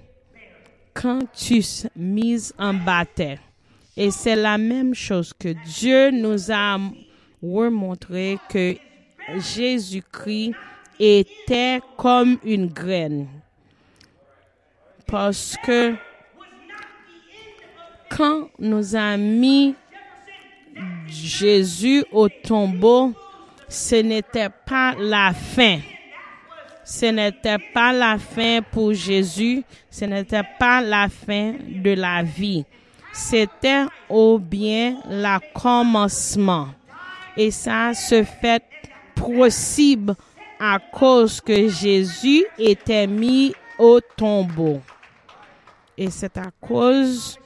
quand 0.94 1.20
tu 1.32 1.58
es 1.58 1.90
mise 1.96 2.54
en 2.58 2.74
baptême. 2.74 3.38
Et 3.96 4.10
c'est 4.10 4.36
la 4.36 4.56
même 4.58 4.94
chose 4.94 5.32
que 5.32 5.54
Dieu 5.66 6.10
nous 6.10 6.50
a 6.50 6.78
remontré 7.42 8.38
que 8.48 8.76
Jésus-Christ 9.36 10.54
était 10.98 11.80
comme 11.96 12.38
une 12.44 12.66
graine. 12.66 13.26
parce 15.10 15.56
que 15.64 15.94
quand 18.08 18.48
nous 18.58 18.94
a 18.94 19.16
mis 19.16 19.74
Jésus 21.08 22.04
au 22.12 22.28
tombeau, 22.28 23.12
ce 23.70 23.94
n'était 23.94 24.50
pas 24.66 24.94
la 24.98 25.32
fin. 25.32 25.78
Ce 26.84 27.06
n'était 27.06 27.58
pas 27.72 27.92
la 27.92 28.18
fin 28.18 28.62
pour 28.62 28.92
Jésus, 28.92 29.62
ce 29.88 30.04
n'était 30.06 30.42
pas 30.58 30.80
la 30.80 31.08
fin 31.08 31.54
de 31.68 31.92
la 31.92 32.24
vie. 32.24 32.64
C'était 33.12 33.84
au 34.08 34.40
bien 34.40 34.96
le 35.08 35.38
commencement. 35.54 36.66
Et 37.36 37.52
ça 37.52 37.94
se 37.94 38.24
fait 38.24 38.64
possible 39.14 40.16
à 40.58 40.80
cause 40.92 41.40
que 41.40 41.68
Jésus 41.68 42.44
était 42.58 43.06
mis 43.06 43.54
au 43.78 44.00
tombeau. 44.16 44.80
Et 45.96 46.10
c'est 46.10 46.36
à 46.36 46.50
cause 46.60 47.38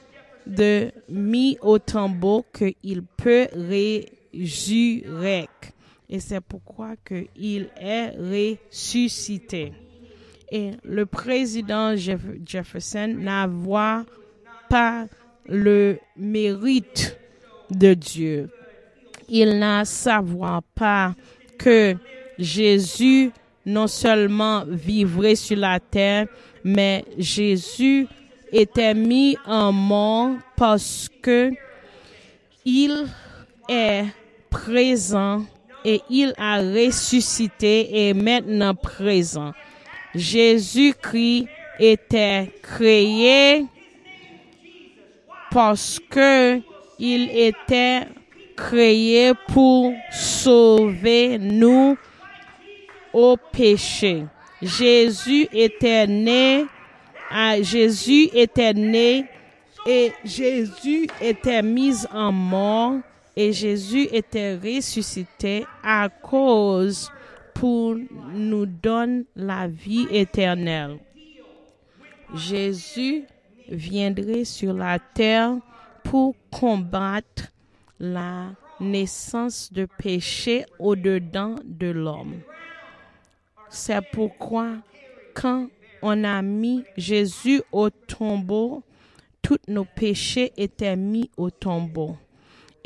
de 0.47 0.91
mis 1.07 1.59
au 1.61 1.77
tombeau 1.77 2.43
qu'il 2.51 3.03
peut 3.03 3.47
résurrecter. 4.33 5.74
Et 6.09 6.19
c'est 6.19 6.41
pourquoi 6.41 6.95
qu'il 7.05 7.69
est 7.79 8.09
ressuscité. 8.61 9.73
Et 10.51 10.71
le 10.83 11.05
président 11.05 11.95
Jeff- 11.95 12.21
Jefferson 12.45 13.15
n'avait 13.17 14.03
pas 14.69 15.07
le 15.47 15.97
mérite 16.15 17.17
de 17.71 17.93
Dieu. 17.95 18.49
Il 19.27 19.57
n'a 19.57 19.85
savoir 19.85 20.61
pas 20.75 21.15
que 21.57 21.95
Jésus 22.37 23.31
non 23.65 23.87
seulement 23.87 24.63
vivrait 24.67 25.35
sur 25.35 25.57
la 25.57 25.79
terre, 25.79 26.27
mais 26.63 27.03
Jésus 27.17 28.07
était 28.51 28.93
mis 28.93 29.35
en 29.47 29.71
mort 29.71 30.35
parce 30.55 31.09
que 31.21 31.51
il 32.63 33.07
est 33.67 34.05
présent 34.51 35.43
et 35.85 36.01
il 36.09 36.33
a 36.37 36.57
ressuscité 36.57 38.09
et 38.09 38.13
maintenant 38.13 38.73
présent. 38.73 39.53
Jésus-Christ 40.15 41.47
était 41.79 42.51
créé 42.61 43.65
parce 45.51 45.99
que 46.09 46.59
il 46.97 47.29
était 47.37 48.07
créé 48.55 49.33
pour 49.49 49.93
sauver 50.11 51.37
nous 51.37 51.97
au 53.13 53.37
péché. 53.51 54.25
Jésus 54.61 55.47
était 55.53 56.07
né, 56.07 56.65
Jésus 57.61 58.29
était 58.33 58.73
né 58.73 59.25
et 59.85 60.11
Jésus 60.23 61.07
était 61.21 61.61
mis 61.61 62.05
en 62.11 62.31
mort 62.31 62.95
et 63.35 63.51
Jésus 63.51 64.07
était 64.11 64.55
ressuscité 64.55 65.65
à 65.83 66.09
cause 66.09 67.11
pour 67.53 67.95
nous 68.33 68.65
donner 68.65 69.25
la 69.35 69.67
vie 69.67 70.07
éternelle. 70.09 70.99
Jésus 72.33 73.23
viendrait 73.69 74.45
sur 74.45 74.73
la 74.73 74.99
terre 74.99 75.57
pour 76.03 76.35
combattre 76.51 77.51
la 77.99 78.51
naissance 78.79 79.71
de 79.71 79.87
péché 79.97 80.65
au-dedans 80.79 81.55
de 81.63 81.87
l'homme. 81.87 82.41
C'est 83.69 84.01
pourquoi 84.11 84.77
quand 85.33 85.67
on 86.01 86.23
a 86.23 86.41
mis 86.41 86.83
Jésus 86.97 87.61
au 87.71 87.89
tombeau, 87.89 88.83
tous 89.41 89.57
nos 89.67 89.85
péchés 89.85 90.51
étaient 90.57 90.95
mis 90.95 91.29
au 91.37 91.49
tombeau. 91.49 92.17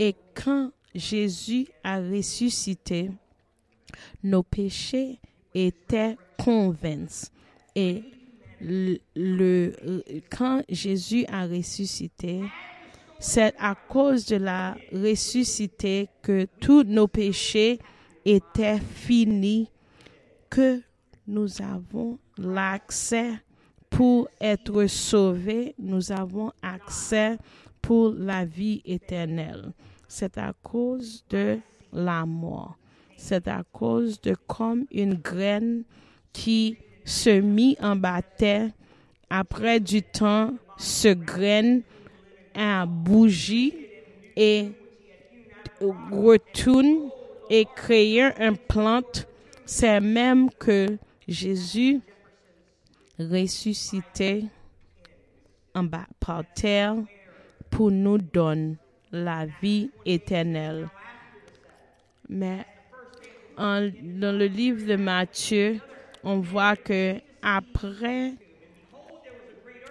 Et 0.02 0.16
quand 0.34 0.72
Jésus 0.96 1.68
a 1.84 2.00
ressuscité, 2.00 3.12
nos 4.24 4.44
péchés 4.44 5.20
étaient 5.54 6.16
convaincus. 6.42 7.32
Et 7.76 8.02
quand 10.30 10.62
Jésus 10.70 11.26
a 11.28 11.46
ressuscité, 11.46 12.44
c'est 13.20 13.54
à 13.60 13.76
cause 13.76 14.26
de 14.26 14.38
la 14.38 14.78
ressuscité 14.94 16.08
que 16.22 16.48
tous 16.62 16.84
nos 16.84 17.10
péchés 17.10 17.78
étaient 18.24 18.80
finis, 18.80 19.70
que 20.50 20.82
nous 21.28 21.62
avons 21.62 22.20
l'accès 22.38 23.34
pour 23.90 24.30
être 24.40 24.88
sauvés, 24.88 25.76
nous 25.78 26.14
avons 26.14 26.54
accès 26.62 27.38
pour 27.82 28.14
la 28.18 28.46
vie 28.46 28.82
éternelle. 28.86 29.72
C'est 30.08 30.38
à 30.38 30.54
cause 30.64 31.24
de 31.30 31.60
la 31.94 32.26
mort. 32.26 32.78
C'est 33.18 33.48
à 33.48 33.64
cause 33.72 34.20
de 34.22 34.36
comme 34.48 34.86
une 34.92 35.16
graine 35.16 35.84
qui 36.32 36.78
se 37.04 37.30
mit 37.42 37.78
en 37.82 37.96
bataille. 37.96 38.72
Après 39.30 39.80
du 39.80 40.02
temps, 40.02 40.54
ce 40.78 41.10
graine 41.10 41.82
a 42.56 42.86
bougé 42.86 44.04
et 44.36 44.72
retourne 45.82 47.10
et 47.50 47.66
créer 47.76 48.32
une 48.40 48.58
plante. 48.58 49.28
C'est 49.66 50.00
même 50.00 50.50
que 50.52 50.98
Jésus 51.28 52.02
ressuscité 53.20 54.46
en 55.76 55.84
bas 55.84 56.08
par 56.20 56.44
terre 56.54 56.96
nous 57.88 58.18
donner 58.18 58.76
la 59.12 59.46
vie 59.62 59.90
éternelle. 60.06 60.90
Mais 62.28 62.66
dans 63.58 64.38
le 64.38 64.46
livre 64.46 64.86
de 64.86 64.96
Matthieu, 64.96 65.80
on 66.24 66.40
voit 66.40 66.76
que 66.76 67.16
après, 67.42 68.34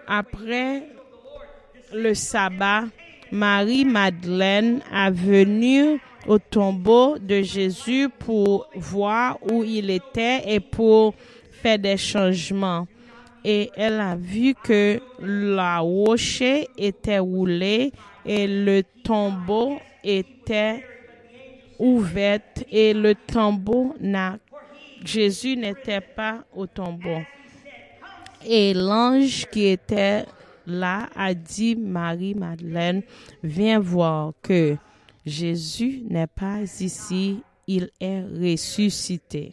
après 0.06 0.82
le 1.92 2.14
sabbat, 2.14 2.84
Marie-Madeleine 3.30 4.80
a 4.92 5.10
venu 5.10 6.00
au 6.26 6.38
tombeau 6.38 7.18
de 7.18 7.42
Jésus 7.42 8.08
pour 8.18 8.68
voir 8.74 9.38
où 9.50 9.64
il 9.64 9.90
était 9.90 10.42
et 10.46 10.60
pour 10.60 11.14
faire 11.50 11.78
des 11.78 11.96
changements. 11.96 12.86
Et 13.44 13.70
elle 13.76 14.00
a 14.00 14.16
vu 14.16 14.54
que 14.54 15.00
la 15.20 15.78
rocher 15.78 16.68
était 16.76 17.18
roulée 17.18 17.92
et 18.26 18.46
le 18.46 18.82
tombeau 19.02 19.78
était 20.02 20.84
ouvert 21.78 22.40
et 22.70 22.92
le 22.92 23.14
tombeau 23.14 23.94
n'a 24.00 24.38
Jésus 25.04 25.56
n'était 25.56 26.00
pas 26.00 26.44
au 26.54 26.66
tombeau. 26.66 27.20
Et 28.44 28.74
l'ange 28.74 29.46
qui 29.50 29.66
était 29.66 30.24
là 30.66 31.08
a 31.14 31.34
dit 31.34 31.76
Marie-Madeleine, 31.76 33.02
viens 33.42 33.78
voir 33.78 34.32
que 34.42 34.76
Jésus 35.24 36.02
n'est 36.08 36.26
pas 36.26 36.60
ici, 36.80 37.42
il 37.66 37.90
est 38.00 38.22
ressuscité. 38.22 39.52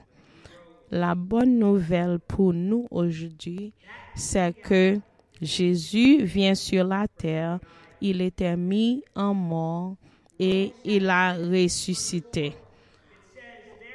La 0.92 1.16
bonne 1.16 1.58
nouvelle 1.58 2.20
pour 2.20 2.54
nous 2.54 2.88
aujourd'hui, 2.92 3.74
c'est 4.16 4.54
que 4.54 5.00
Jésus 5.42 6.24
vient 6.24 6.56
sur 6.56 6.84
la 6.86 7.08
terre, 7.08 7.60
il 8.02 8.22
était 8.22 8.56
mis 8.56 9.04
en 9.16 9.34
mort 9.34 9.96
et 10.40 10.74
il 10.84 11.10
a 11.10 11.34
ressuscité. 11.34 12.54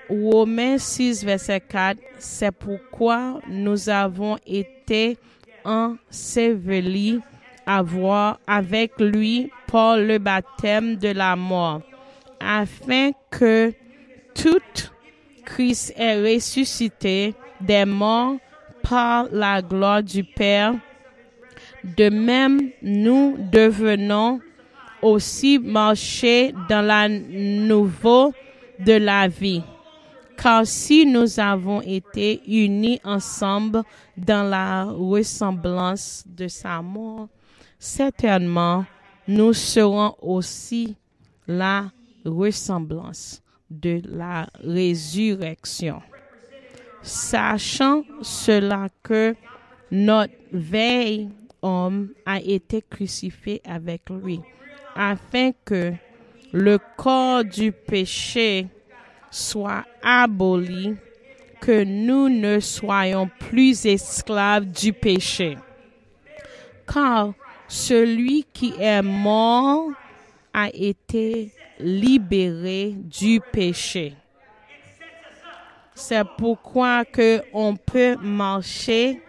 Romains 0.09 0.79
6, 0.79 1.25
verset 1.25 1.61
4, 1.61 2.01
c'est 2.19 2.51
pourquoi 2.51 3.41
nous 3.49 3.89
avons 3.89 4.37
été 4.45 5.17
ensevelis 5.65 7.21
à 7.65 7.83
voir 7.83 8.41
avec 8.47 8.99
lui 8.99 9.51
par 9.69 9.97
le 9.97 10.19
baptême 10.19 10.97
de 10.97 11.11
la 11.11 11.37
mort, 11.37 11.83
afin 12.41 13.13
que 13.31 13.73
tout 14.35 14.91
Christ 15.51 15.93
est 15.97 16.23
ressuscité 16.23 17.35
des 17.61 17.85
morts 17.85 18.37
par 18.85 19.27
la 19.33 19.61
gloire 19.61 20.01
du 20.01 20.23
Père. 20.23 20.75
De 21.83 22.09
même, 22.09 22.71
nous 22.81 23.37
devenons 23.51 24.41
aussi 25.03 25.59
marcher 25.59 26.55
dans 26.69 26.87
la 26.87 27.09
nouveau 27.09 28.33
de 28.79 28.93
la 28.93 29.27
vie. 29.27 29.63
Car 30.37 30.65
si 30.67 31.05
nous 31.05 31.41
avons 31.41 31.83
été 31.83 32.41
unis 32.47 33.01
ensemble 33.03 33.83
dans 34.17 34.49
la 34.49 34.85
ressemblance 34.85 36.23
de 36.27 36.47
sa 36.47 36.81
mort, 36.81 37.29
certainement 37.77 38.85
nous 39.27 39.53
serons 39.53 40.15
aussi 40.23 40.95
la 41.49 41.91
ressemblance 42.25 43.40
de 43.71 44.03
la 44.05 44.49
résurrection. 44.63 46.03
Sachant 47.03 48.03
cela 48.21 48.89
que 49.03 49.35
notre 49.91 50.35
veille 50.53 51.31
homme 51.63 52.11
a 52.27 52.41
été 52.41 52.83
crucifié 52.83 53.63
avec 53.65 54.03
lui, 54.11 54.41
afin 54.95 55.53
que 55.65 55.93
le 56.53 56.79
corps 56.97 57.45
du 57.45 57.73
péché 57.73 58.67
soit 59.31 59.85
aboli, 60.03 60.97
que 61.61 61.85
nous 61.85 62.29
ne 62.29 62.59
soyons 62.61 63.31
plus 63.39 63.87
esclaves 63.87 64.67
du 64.67 64.93
péché. 64.93 65.57
Car 66.93 67.35
celui 67.69 68.45
qui 68.53 68.75
est 68.79 69.03
mort 69.03 69.91
a 70.53 70.69
été 70.73 71.53
libéré 71.83 72.95
du 72.97 73.41
péché. 73.53 74.15
C'est 75.95 76.25
pourquoi 76.39 77.05
que 77.05 77.43
on 77.53 77.77
peut 77.77 78.17
marcher 78.17 79.21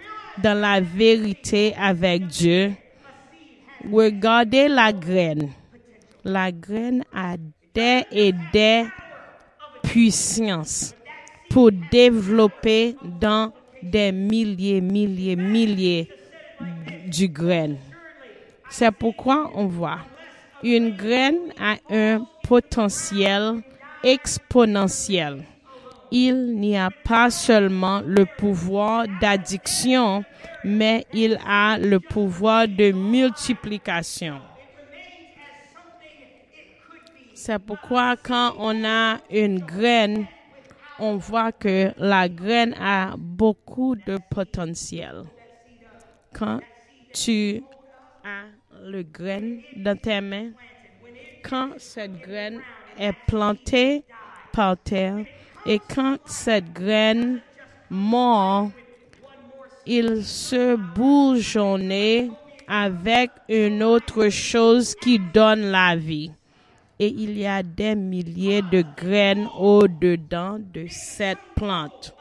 dans 0.41 0.57
la 0.57 0.79
vérité 0.79 1.73
avec 1.77 2.27
Dieu. 2.27 2.73
Regardez 3.91 4.67
la 4.67 4.93
graine. 4.93 5.49
La 6.23 6.51
graine 6.51 7.03
a 7.13 7.35
des 7.73 8.03
et 8.11 8.31
des 8.53 8.85
puissances 9.83 10.95
pour 11.49 11.71
développer 11.91 12.95
dans 13.19 13.51
des 13.81 14.11
milliers, 14.11 14.79
milliers, 14.79 15.35
milliers 15.35 16.07
du 17.07 17.27
graine. 17.27 17.77
C'est 18.69 18.91
pourquoi 18.91 19.51
on 19.55 19.65
voit 19.65 19.99
une 20.63 20.95
graine 20.95 21.53
a 21.59 21.75
un 21.89 22.25
potentiel 22.47 23.61
exponentiel. 24.03 25.43
Il 26.11 26.55
n'y 26.57 26.77
a 26.77 26.89
pas 27.03 27.29
seulement 27.29 28.01
le 28.05 28.25
pouvoir 28.25 29.05
d'addiction, 29.21 30.25
mais 30.63 31.05
il 31.13 31.39
a 31.47 31.77
le 31.77 31.99
pouvoir 31.99 32.67
de 32.67 32.91
multiplication. 32.91 34.41
C'est 37.33 37.59
pourquoi 37.59 38.17
quand 38.17 38.53
on 38.59 38.83
a 38.83 39.17
une 39.31 39.59
graine, 39.59 40.27
on 40.99 41.15
voit 41.15 41.51
que 41.51 41.91
la 41.97 42.29
graine 42.29 42.75
a 42.79 43.15
beaucoup 43.17 43.95
de 43.95 44.19
potentiel. 44.29 45.23
Quand 46.33 46.59
tu 47.13 47.63
as 48.23 48.60
le 48.83 49.03
graine 49.03 49.61
dans 49.75 49.97
tes 49.97 50.21
mains, 50.21 50.51
quand 51.43 51.71
cette 51.77 52.21
graine 52.21 52.59
est 52.99 53.13
plantée 53.27 54.03
par 54.51 54.77
terre 54.77 55.17
et 55.65 55.79
quand 55.93 56.17
cette 56.25 56.73
graine 56.73 57.41
mord, 57.89 58.71
il 59.85 60.23
se 60.23 60.75
bourgeonne 60.75 62.31
avec 62.67 63.31
une 63.49 63.83
autre 63.83 64.29
chose 64.29 64.95
qui 64.95 65.19
donne 65.19 65.71
la 65.71 65.95
vie. 65.95 66.31
Et 66.99 67.07
il 67.07 67.37
y 67.37 67.47
a 67.47 67.63
des 67.63 67.95
milliers 67.95 68.61
de 68.61 68.83
graines 68.95 69.47
au-dedans 69.57 70.59
de 70.59 70.85
cette 70.87 71.39
plante. 71.55 72.15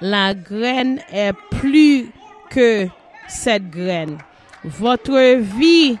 La 0.00 0.34
graine 0.34 1.00
est 1.12 1.32
plus 1.50 2.10
que 2.50 2.88
cette 3.28 3.70
graine. 3.70 4.18
Votre 4.64 5.36
vie 5.36 5.98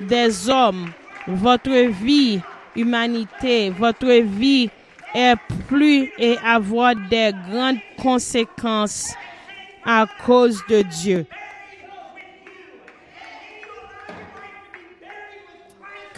des 0.00 0.48
hommes, 0.50 0.90
votre 1.26 1.88
vie 1.90 2.40
humanité, 2.76 3.70
votre 3.70 4.10
vie 4.10 4.70
est 5.14 5.36
plus 5.68 6.10
et 6.18 6.36
avoir 6.44 6.94
des 7.08 7.32
grandes 7.48 7.78
conséquences 8.00 9.14
à 9.84 10.06
cause 10.24 10.62
de 10.68 10.82
Dieu. 10.82 11.26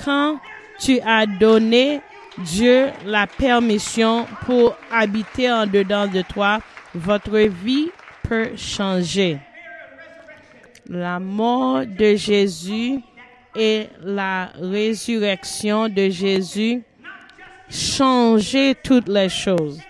Quand 0.05 0.39
tu 0.79 1.01
as 1.01 1.27
donné 1.27 2.01
Dieu 2.39 2.89
la 3.05 3.27
permission 3.27 4.27
pour 4.45 4.77
habiter 4.91 5.51
en 5.51 5.67
dedans 5.67 6.07
de 6.07 6.23
toi, 6.23 6.61
votre 6.95 7.39
vie 7.39 7.91
peut 8.23 8.51
changer. 8.57 9.39
La 10.89 11.19
mort 11.19 11.85
de 11.85 12.15
Jésus 12.15 13.01
et 13.57 13.87
la 14.03 14.53
résurrection 14.61 15.89
de 15.89 16.09
Jésus 16.09 16.83
changeaient 17.69 18.75
toutes 18.75 19.09
les 19.09 19.29
choses. 19.29 19.81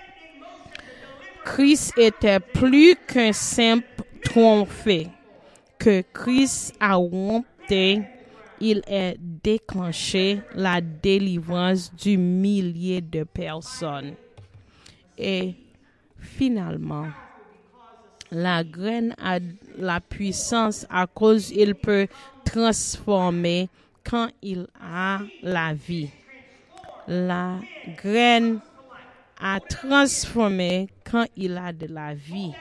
Christ 1.44 1.92
était 1.98 2.40
plus 2.40 2.96
qu'un 3.06 3.32
simple 3.32 4.02
trophée. 4.24 5.08
Que 5.78 6.02
Christ 6.12 6.74
a 6.80 6.94
rompé, 6.94 8.02
il 8.58 8.82
est 8.86 9.16
déclenché 9.20 10.40
la 10.54 10.80
délivrance 10.80 11.94
du 11.94 12.16
millier 12.16 13.00
de 13.00 13.24
personnes. 13.24 14.14
Et 15.18 15.54
finalement, 16.18 17.06
la 18.30 18.64
graine 18.64 19.14
a 19.22 19.38
la 19.78 20.00
puissance 20.00 20.86
à 20.90 21.06
cause 21.06 21.50
il 21.50 21.74
peut 21.74 22.06
transformer 22.44 23.68
quand 24.04 24.28
il 24.42 24.66
a 24.80 25.20
la 25.42 25.74
vie. 25.74 26.10
La 27.06 27.58
graine 27.96 28.60
a 29.40 29.60
transformé 29.60 30.88
quand 31.08 31.26
il 31.36 31.56
a 31.56 31.72
de 31.72 31.86
la 31.86 32.14
vie. 32.14 32.52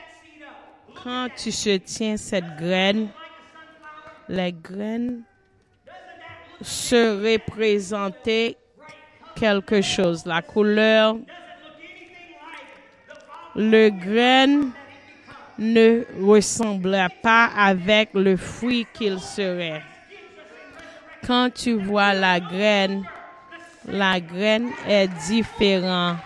Quand 1.03 1.27
tu 1.35 1.51
se 1.51 1.77
tiens 1.77 2.17
cette 2.17 2.55
graine, 2.57 3.09
les 4.29 4.53
graines 4.53 5.21
se 6.61 7.33
représentaient 7.33 8.57
quelque 9.35 9.81
chose. 9.81 10.25
La 10.25 10.41
couleur, 10.41 11.17
le 13.55 13.89
graine 13.89 14.71
ne 15.57 16.03
ressemblait 16.21 17.07
pas 17.21 17.49
avec 17.55 18.09
le 18.13 18.35
fruit 18.35 18.85
qu'il 18.93 19.19
serait. 19.19 19.81
Quand 21.25 21.49
tu 21.53 21.73
vois 21.73 22.13
la 22.13 22.39
graine, 22.39 23.03
la 23.87 24.19
graine 24.19 24.69
est 24.87 25.07
différente 25.27 26.17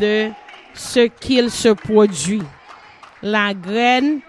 de 0.00 0.30
ce 0.74 1.06
qu'il 1.06 1.50
se 1.50 1.68
produit. 1.70 2.42
La 3.22 3.54
graine 3.54 4.20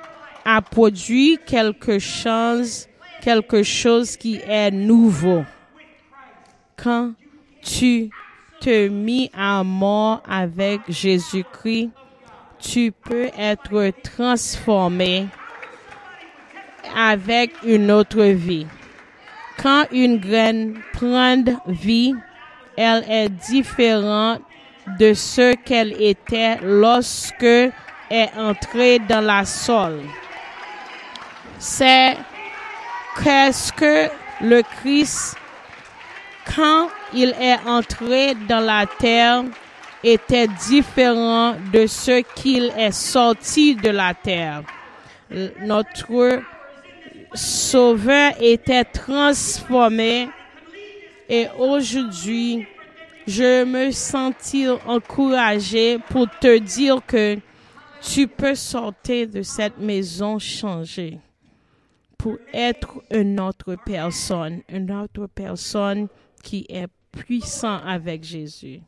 a 0.46 0.62
produit 0.62 1.40
quelque 1.46 2.00
chose, 2.00 2.88
quelque 3.22 3.64
chose 3.64 4.18
qui 4.18 4.40
est 4.48 4.72
nouveau. 4.72 5.44
Quand 6.76 7.14
tu 7.62 8.10
te 8.60 8.88
mis 8.88 9.30
à 9.34 9.64
mort 9.64 10.22
avec 10.28 10.82
Jésus-Christ, 10.90 11.90
tu 12.60 12.92
peux 12.92 13.30
être 13.38 13.92
transformé 14.04 15.28
avec 16.96 17.52
une 17.64 17.92
autre 17.92 18.24
vie. 18.24 18.68
Quand 19.62 19.86
une 19.92 20.20
graine 20.20 20.80
prend 20.94 21.44
vie, 21.68 22.14
elle 22.76 23.06
est 23.10 23.30
différente 23.30 24.42
de 25.00 25.14
ce 25.14 25.56
qu'elle 25.56 26.02
était 26.02 26.58
lorsque 26.62 27.44
est 27.44 28.32
entrée 28.38 29.00
dans 29.00 29.22
la 29.22 29.46
sol. 29.46 30.02
C'est 31.60 32.18
qu'est-ce 33.24 33.72
que 33.72 34.10
le 34.42 34.62
Christ, 34.62 35.38
quand 36.56 36.90
il 37.14 37.34
est 37.40 37.60
entré 37.66 38.36
dans 38.36 38.60
la 38.60 38.86
terre, 38.86 39.44
était 40.04 40.48
différent 40.68 41.56
de 41.72 41.88
ce 41.88 42.22
qu'il 42.36 42.72
est 42.78 42.92
sorti 42.92 43.76
de 43.76 43.90
la 43.90 44.14
terre. 44.14 44.64
Notre 45.62 46.42
Sauveur 47.34 48.34
était 48.40 48.84
transformé 48.84 50.28
et 51.30 51.48
aujourd'hui, 51.58 52.68
je 53.26 53.64
me 53.64 53.92
sentis 53.92 54.68
encouragé 54.86 55.98
pour 56.10 56.28
te 56.40 56.60
dire 56.60 57.04
que 57.06 57.40
tu 58.02 58.28
peux 58.28 58.54
sortir 58.54 59.30
de 59.30 59.42
cette 59.42 59.80
maison 59.80 60.38
changée 60.38 61.20
pour 62.18 62.38
être 62.54 63.02
une 63.12 63.40
autre 63.40 63.76
personne, 63.84 64.62
une 64.70 64.92
autre 64.92 65.28
personne 65.28 66.08
qui 66.44 66.66
est 66.70 66.88
puissant 67.12 67.80
avec 67.86 68.24
Jésus. 68.24 68.82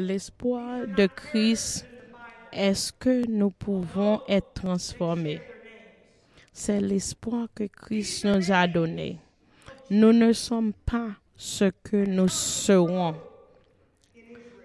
L'espoir 0.00 0.86
de 0.86 1.06
Christ 1.06 1.84
est-ce 2.50 2.90
que 2.90 3.26
nous 3.28 3.50
pouvons 3.50 4.22
être 4.26 4.54
transformés? 4.54 5.42
C'est 6.54 6.80
l'espoir 6.80 7.48
que 7.54 7.64
Christ 7.64 8.24
nous 8.24 8.50
a 8.50 8.66
donné. 8.66 9.18
Nous 9.90 10.14
ne 10.14 10.32
sommes 10.32 10.72
pas 10.72 11.10
ce 11.36 11.70
que 11.84 11.98
nous 11.98 12.28
serons. 12.28 13.14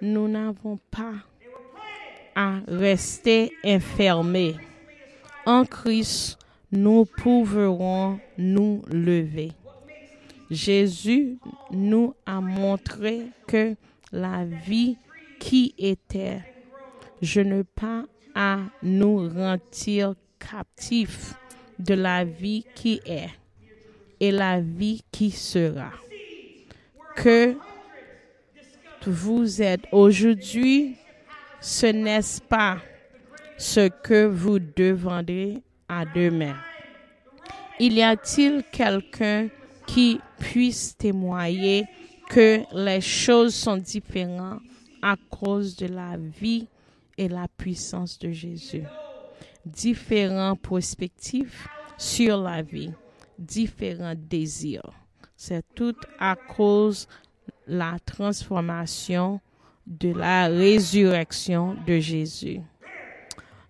nous 0.01 0.29
n'avons 0.29 0.77
pas 0.89 1.15
à 2.33 2.61
rester 2.69 3.51
enfermés. 3.65 4.55
En 5.45 5.65
Christ, 5.65 6.39
nous 6.71 7.03
pourrons 7.03 8.21
nous 8.37 8.83
lever. 8.87 9.51
Jésus 10.49 11.39
nous 11.71 12.13
a 12.25 12.39
montré 12.39 13.27
que 13.47 13.75
la 14.13 14.45
vie 14.45 14.97
qui 15.45 15.75
était, 15.77 16.41
je 17.21 17.39
ne 17.39 17.61
pas 17.61 18.05
à 18.33 18.61
nous 18.81 19.29
rendre 19.29 20.15
captifs 20.39 21.35
de 21.77 21.93
la 21.93 22.25
vie 22.25 22.65
qui 22.73 22.99
est 23.05 23.29
et 24.19 24.31
la 24.31 24.59
vie 24.59 25.03
qui 25.11 25.29
sera. 25.29 25.91
Que 27.15 27.55
vous 29.05 29.61
êtes 29.61 29.83
aujourd'hui, 29.91 30.95
ce 31.61 31.85
n'est 31.85 32.41
pas 32.49 32.77
ce 33.55 33.89
que 33.89 34.25
vous 34.25 34.57
demanderez 34.57 35.61
à 35.87 36.05
demain? 36.05 36.55
Il 37.79 37.93
y 37.93 38.01
a-t-il 38.01 38.63
quelqu'un 38.71 39.49
qui 39.85 40.19
puisse 40.39 40.97
témoigner 40.97 41.85
que 42.31 42.61
les 42.73 43.01
choses 43.01 43.53
sont 43.53 43.77
différentes 43.77 44.63
à 45.05 45.15
cause 45.29 45.75
de 45.75 45.85
la 45.85 46.17
vie 46.17 46.67
et 47.15 47.27
la 47.29 47.47
puissance 47.47 48.17
de 48.17 48.31
Jésus? 48.31 48.81
Différentes 49.63 50.59
perspectives 50.61 51.67
sur 51.95 52.41
la 52.41 52.63
vie, 52.63 52.91
différents 53.37 54.15
désirs. 54.17 54.91
C'est 55.35 55.63
tout 55.75 55.95
à 56.19 56.35
cause 56.35 57.07
de 57.67 57.77
la 57.77 57.97
transformation 58.03 59.39
de 59.85 60.11
la 60.11 60.47
résurrection 60.47 61.77
de 61.85 61.99
Jésus. 61.99 62.61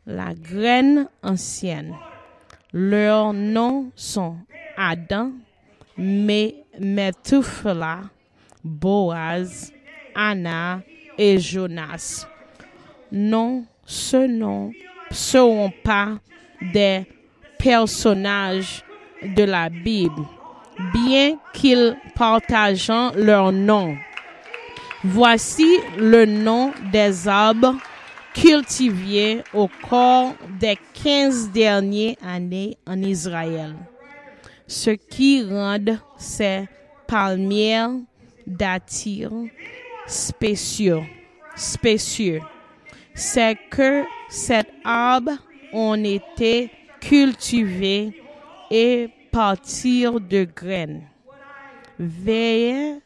La 0.06 0.34
graine 0.34 1.10
ancienne, 1.21 1.93
leurs 2.71 3.34
noms 3.34 3.91
sont 3.93 4.38
Adam, 4.78 5.34
Methuselah, 5.98 6.60
Boaz, 8.63 9.74
Anna 10.15 10.82
et 11.17 11.39
Jonas. 11.39 12.28
Non, 13.12 13.65
ce 13.86 14.28
nom 14.28 14.71
seront 15.12 15.71
pas 15.84 16.17
des 16.73 17.06
personnages 17.58 18.84
de 19.23 19.43
la 19.43 19.69
Bible, 19.69 20.23
bien 20.93 21.38
qu'ils 21.54 21.95
partagent 22.15 22.91
leur 23.15 23.51
nom. 23.51 23.95
Voici 25.04 25.78
le 25.97 26.25
nom 26.25 26.71
des 26.91 27.28
arbres 27.28 27.75
cultivés 28.34 29.43
au 29.54 29.69
cours 29.88 30.34
des 30.60 30.78
quinze 30.93 31.49
dernières 31.51 32.15
années 32.25 32.78
en 32.86 33.01
Israël. 33.01 33.75
Ce 34.67 34.89
qui 34.89 35.43
rend 35.43 35.78
ces 36.17 36.65
palmiers 37.08 37.88
d'attire 38.47 39.32
spéciaux, 40.08 41.04
spécieux, 41.56 42.41
c'est 43.13 43.58
que 43.70 44.04
ces 44.30 44.63
arbres 44.84 45.38
ont 45.74 46.04
été 46.04 46.70
cultivés 47.00 48.22
et 48.70 49.10
partir 49.32 50.20
de 50.20 50.44
graines. 50.44 51.04
Veillez 52.00 53.00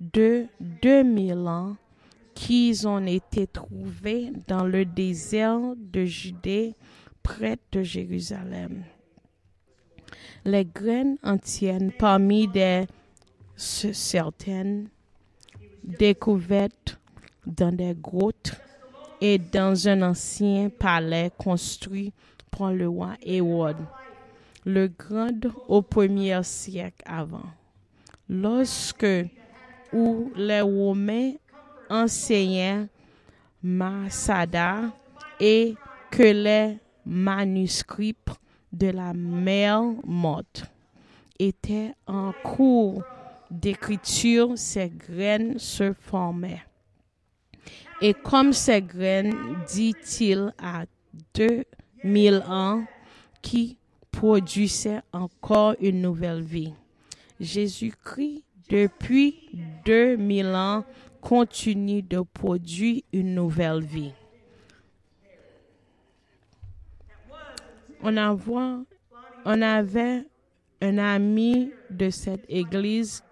de 0.00 0.46
2000 0.60 1.34
ans 1.46 1.76
qu'ils 2.34 2.86
ont 2.88 3.06
été 3.06 3.46
trouvés 3.46 4.32
dans 4.48 4.64
le 4.64 4.84
désert 4.84 5.60
de 5.76 6.04
Judée 6.04 6.74
près 7.22 7.58
de 7.70 7.82
Jérusalem. 7.82 8.84
Les 10.44 10.64
graines 10.64 11.18
entières 11.22 11.78
parmi 11.98 12.48
des 12.48 12.86
certaines 13.56 14.88
découvertes 15.82 16.98
dans 17.46 17.74
des 17.74 17.94
grottes 17.94 18.52
et 19.20 19.38
dans 19.38 19.88
un 19.88 20.02
ancien 20.02 20.68
palais 20.68 21.30
construit 21.38 22.12
par 22.50 22.72
le 22.72 22.88
roi 22.88 23.14
Hérode, 23.22 23.84
le 24.64 24.88
grand 24.88 25.46
au 25.68 25.82
premier 25.82 26.42
siècle 26.42 27.02
avant. 27.06 27.50
Lorsque 28.28 29.02
les 29.02 30.60
Romains 30.60 31.32
enseignaient 31.90 32.88
Masada 33.62 34.92
et 35.38 35.74
que 36.10 36.22
les 36.22 36.78
manuscrits 37.06 38.16
de 38.72 38.88
la 38.88 39.12
mer 39.12 39.82
morte 40.04 40.64
étaient 41.38 41.94
en 42.06 42.32
cours 42.42 43.02
d'écriture, 43.52 44.52
ces 44.56 44.88
graines 44.88 45.58
se 45.58 45.92
formaient. 45.92 46.62
Et 48.00 48.14
comme 48.14 48.52
ces 48.52 48.82
graines, 48.82 49.34
dit-il, 49.68 50.52
à 50.58 50.84
deux 51.34 51.64
mille 52.02 52.42
ans, 52.48 52.84
qui 53.40 53.76
produisaient 54.10 55.02
encore 55.12 55.74
une 55.80 56.00
nouvelle 56.02 56.42
vie. 56.42 56.72
Jésus-Christ, 57.38 58.44
depuis 58.68 59.50
2000 59.84 60.46
ans, 60.46 60.84
continue 61.20 62.02
de 62.02 62.20
produire 62.20 63.02
une 63.12 63.34
nouvelle 63.34 63.82
vie. 63.82 64.12
On, 68.02 68.16
on 69.44 69.62
avait 69.62 70.24
un 70.80 70.98
ami 70.98 71.70
de 71.90 72.10
cette 72.10 72.44
église 72.48 73.22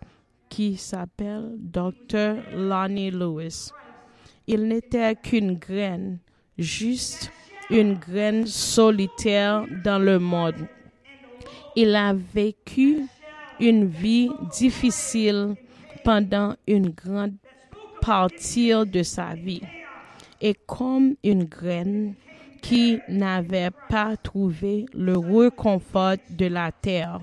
qui 0.50 0.76
s'appelle 0.76 1.54
Dr. 1.56 2.42
Lonnie 2.54 3.10
Lewis. 3.10 3.70
Il 4.46 4.66
n'était 4.66 5.14
qu'une 5.14 5.54
graine, 5.54 6.18
juste 6.58 7.32
une 7.70 7.94
graine 7.94 8.46
solitaire 8.46 9.64
dans 9.84 9.98
le 9.98 10.18
monde. 10.18 10.66
Il 11.76 11.94
a 11.94 12.12
vécu 12.12 13.06
une 13.60 13.86
vie 13.86 14.28
difficile 14.58 15.54
pendant 16.04 16.56
une 16.66 16.90
grande 16.90 17.36
partie 18.02 18.72
de 18.86 19.02
sa 19.02 19.34
vie. 19.34 19.62
Et 20.40 20.54
comme 20.66 21.14
une 21.22 21.44
graine 21.44 22.14
qui 22.60 22.98
n'avait 23.08 23.70
pas 23.88 24.16
trouvé 24.16 24.86
le 24.92 25.16
réconfort 25.16 26.16
de 26.30 26.46
la 26.46 26.72
terre, 26.72 27.20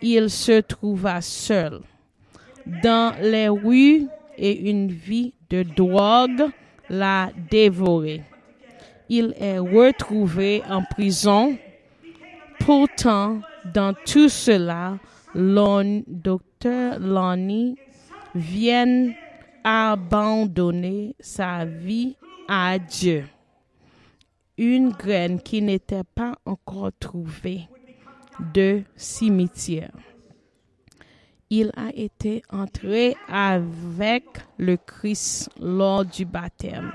il 0.00 0.30
se 0.30 0.60
trouva 0.60 1.20
seul 1.20 1.80
dans 2.82 3.14
les 3.20 3.48
rues 3.48 4.06
et 4.36 4.70
une 4.70 4.90
vie 4.90 5.34
de 5.50 5.62
drogue 5.62 6.50
l'a 6.88 7.30
dévoré. 7.50 8.22
Il 9.08 9.34
est 9.38 9.58
retrouvé 9.58 10.62
en 10.68 10.82
prison. 10.82 11.56
Pourtant, 12.60 13.40
dans 13.72 13.94
tout 14.06 14.28
cela, 14.28 14.98
le 15.34 16.02
docteur 16.06 16.98
Lonnie 16.98 17.76
vient 18.34 19.12
abandonner 19.62 21.14
sa 21.20 21.64
vie 21.64 22.16
à 22.48 22.78
Dieu. 22.78 23.24
Une 24.56 24.90
graine 24.90 25.40
qui 25.40 25.60
n'était 25.60 26.04
pas 26.14 26.36
encore 26.46 26.92
trouvée 26.98 27.68
de 28.54 28.82
cimetière. 28.96 29.92
Il 31.50 31.70
a 31.76 31.90
été 31.94 32.42
entré 32.50 33.16
avec 33.28 34.24
le 34.58 34.76
Christ 34.76 35.50
lors 35.60 36.04
du 36.04 36.24
baptême. 36.24 36.92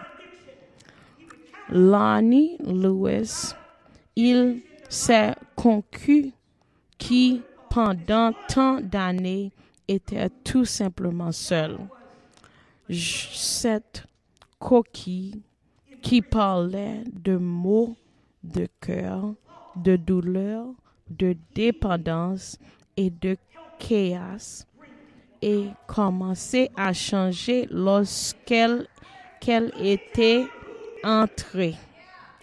Lonnie 1.69 2.57
Lewis, 2.65 3.53
il 4.15 4.61
s'est 4.89 5.35
concu 5.55 6.33
qui 6.97 7.41
pendant 7.69 8.33
tant 8.47 8.81
d'années 8.81 9.51
était 9.87 10.29
tout 10.43 10.65
simplement 10.65 11.31
seul. 11.31 11.77
Cette 12.89 14.05
coquille 14.57 15.41
qui 16.01 16.21
parlait 16.21 17.03
de 17.11 17.37
mots 17.37 17.95
de 18.43 18.67
cœur, 18.81 19.33
de 19.75 19.95
douleur, 19.95 20.65
de 21.09 21.35
dépendance 21.53 22.57
et 22.97 23.09
de 23.09 23.37
chaos 23.79 24.65
et 25.41 25.67
commençait 25.87 26.69
à 26.75 26.93
changer 26.93 27.67
lorsqu'elle 27.71 28.85
qu'elle 29.39 29.71
était 29.81 30.45
entrée, 31.03 31.75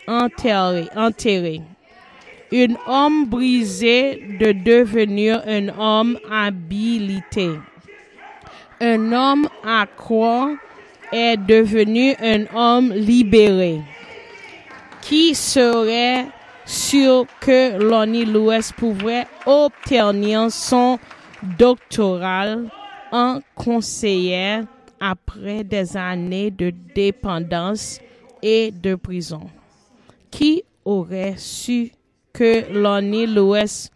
enterrée, 0.08 0.88
enterrée. 0.96 1.62
Un 2.52 2.74
homme 2.86 3.26
brisé 3.26 4.22
de 4.40 4.52
devenir 4.52 5.42
un 5.46 5.68
homme 5.78 6.18
habilité. 6.30 7.50
Un 8.80 9.12
homme 9.12 9.48
à 9.64 9.86
croire 9.86 10.50
est 11.12 11.36
devenu 11.36 12.14
un 12.20 12.44
homme 12.54 12.92
libéré 12.92 13.80
qui 15.02 15.34
serait 15.34 16.26
sûr 16.64 17.26
que 17.40 17.78
Lonnie 17.78 18.24
Lewis 18.24 18.70
pouvait 18.76 19.26
obtenir 19.46 20.50
son 20.50 20.98
doctoral 21.58 22.68
en 23.12 23.40
conseiller 23.54 24.60
après 25.00 25.64
des 25.64 25.96
années 25.96 26.50
de 26.50 26.72
dépendance 26.94 28.00
et 28.42 28.70
de 28.70 28.94
prison. 28.94 29.42
Qui 30.30 30.62
aurait 30.84 31.34
su 31.36 31.92
que 32.32 32.72
Lonnie 32.72 33.26
Lewis 33.26 33.88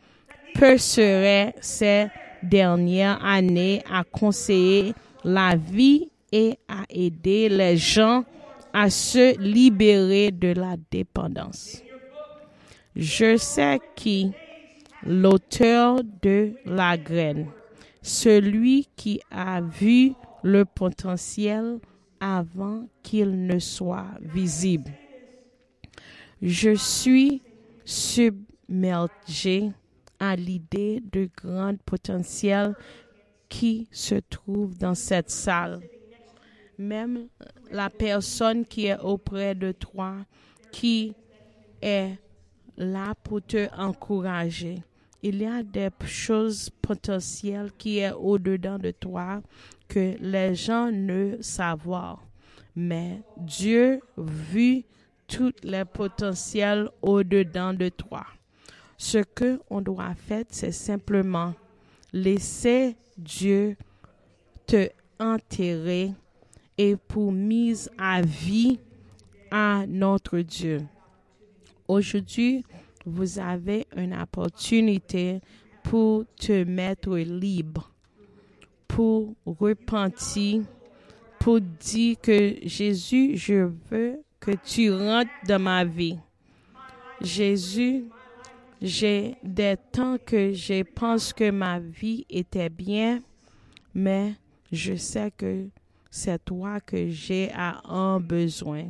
passerait 0.54 1.54
ses 1.60 2.06
dernières 2.42 3.22
années 3.24 3.82
à 3.90 4.04
conseiller 4.04 4.94
la 5.24 5.56
vie 5.56 6.08
et 6.32 6.58
à 6.68 6.84
aider 6.88 7.48
les 7.48 7.76
gens 7.76 8.24
à 8.72 8.88
se 8.88 9.38
libérer 9.38 10.30
de 10.30 10.52
la 10.52 10.76
dépendance? 10.90 11.82
Je 12.96 13.36
sais 13.36 13.78
qui 13.94 14.32
l'auteur 15.04 16.00
de 16.22 16.52
la 16.64 16.96
graine, 16.96 17.46
celui 18.02 18.88
qui 18.96 19.20
a 19.30 19.60
vu 19.60 20.12
le 20.42 20.64
potentiel 20.64 21.78
avant 22.20 22.86
qu'il 23.02 23.46
ne 23.46 23.58
soit 23.58 24.10
visible. 24.20 24.90
Je 26.42 26.74
suis 26.74 27.42
submergé 27.84 29.72
à 30.18 30.36
l'idée 30.36 31.02
du 31.12 31.30
grand 31.34 31.78
potentiel 31.84 32.74
qui 33.48 33.88
se 33.90 34.14
trouve 34.14 34.76
dans 34.76 34.94
cette 34.94 35.30
salle. 35.30 35.80
Même 36.78 37.28
la 37.70 37.90
personne 37.90 38.64
qui 38.64 38.86
est 38.86 38.98
auprès 39.00 39.54
de 39.54 39.72
toi, 39.72 40.14
qui 40.70 41.14
est 41.82 42.12
là 42.76 43.14
pour 43.22 43.42
te 43.42 43.68
encourager. 43.76 44.82
Il 45.22 45.42
y 45.42 45.46
a 45.46 45.62
des 45.62 45.90
choses 46.06 46.70
potentielles 46.70 47.70
qui 47.76 47.98
est 47.98 48.12
au-dedans 48.12 48.78
de 48.78 48.90
toi 48.90 49.42
que 49.88 50.16
les 50.18 50.54
gens 50.54 50.90
ne 50.90 51.36
savent. 51.40 52.16
Mais 52.74 53.22
Dieu 53.36 54.00
vu 54.16 54.84
tous 55.26 55.52
les 55.62 55.84
potentiels 55.84 56.88
au-dedans 57.02 57.74
de 57.74 57.88
toi. 57.90 58.24
Ce 58.96 59.18
que 59.18 59.60
on 59.68 59.80
doit 59.80 60.14
faire, 60.14 60.44
c'est 60.48 60.72
simplement 60.72 61.54
laisser 62.12 62.96
Dieu 63.16 63.76
te 64.66 64.88
enterrer 65.18 66.12
et 66.78 66.96
pour 66.96 67.30
mise 67.30 67.90
à 67.98 68.22
vie 68.22 68.78
à 69.50 69.84
notre 69.86 70.38
Dieu. 70.40 70.80
Aujourd'hui, 71.86 72.64
vous 73.04 73.38
avez 73.38 73.86
une 73.96 74.14
opportunité 74.14 75.40
pour 75.82 76.24
te 76.36 76.64
mettre 76.64 77.16
libre, 77.16 77.90
pour 78.86 79.34
repentir, 79.46 80.62
pour 81.38 81.60
dire 81.60 82.16
que 82.20 82.56
Jésus, 82.62 83.36
je 83.36 83.70
veux 83.90 84.20
que 84.38 84.52
tu 84.64 84.92
rentres 84.92 85.30
dans 85.46 85.60
ma 85.60 85.84
vie. 85.84 86.18
Jésus, 87.20 88.04
j'ai 88.80 89.36
des 89.42 89.76
temps 89.92 90.16
que 90.24 90.52
je 90.52 90.82
pense 90.82 91.32
que 91.32 91.50
ma 91.50 91.78
vie 91.78 92.24
était 92.30 92.70
bien, 92.70 93.20
mais 93.94 94.34
je 94.72 94.94
sais 94.94 95.30
que 95.36 95.66
c'est 96.10 96.44
toi 96.44 96.80
que 96.80 97.08
j'ai 97.08 97.50
un 97.54 98.20
besoin. 98.20 98.84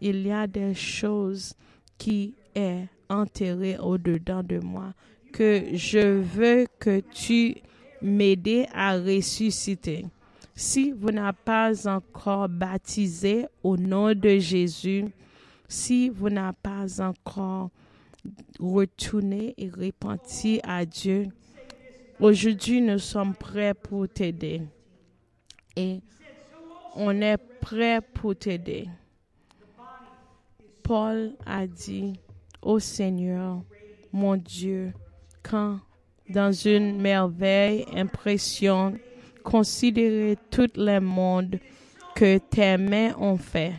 Il 0.00 0.26
y 0.26 0.32
a 0.32 0.46
des 0.46 0.74
choses 0.74 1.54
qui 1.96 2.34
est 2.54 2.86
enterrées 3.08 3.78
au-dedans 3.78 4.42
de 4.42 4.58
moi 4.58 4.92
que 5.32 5.64
je 5.74 6.20
veux 6.20 6.66
que 6.78 7.00
tu 7.00 7.56
m'aides 8.00 8.66
à 8.72 8.98
ressusciter. 8.98 10.06
Si 10.54 10.92
vous 10.92 11.10
n'avez 11.10 11.36
pas 11.44 11.88
encore 11.88 12.48
baptisé 12.48 13.46
au 13.62 13.76
nom 13.76 14.12
de 14.14 14.38
Jésus, 14.38 15.06
si 15.68 16.08
vous 16.08 16.30
n'avez 16.30 16.56
pas 16.62 17.00
encore 17.00 17.70
retourné 18.58 19.54
et 19.56 19.68
repenti 19.68 20.60
à 20.64 20.84
Dieu, 20.84 21.28
aujourd'hui 22.18 22.80
nous 22.80 22.98
sommes 22.98 23.34
prêts 23.34 23.74
pour 23.74 24.08
t'aider. 24.08 24.62
Et 25.76 26.00
on 26.96 27.20
est 27.20 27.38
prêt 27.60 28.00
pour 28.00 28.34
t'aider. 28.34 28.88
Paul 30.82 31.34
a 31.46 31.66
dit, 31.66 32.14
Ô 32.68 32.78
Seigneur, 32.78 33.62
mon 34.12 34.36
Dieu, 34.36 34.92
quand 35.42 35.80
dans 36.28 36.52
une 36.52 37.00
merveille 37.00 37.86
impression, 37.96 38.98
considérer 39.42 40.36
tout 40.50 40.68
le 40.76 40.98
monde 40.98 41.60
que 42.14 42.36
tes 42.36 42.76
mains 42.76 43.14
ont 43.18 43.38
fait. 43.38 43.72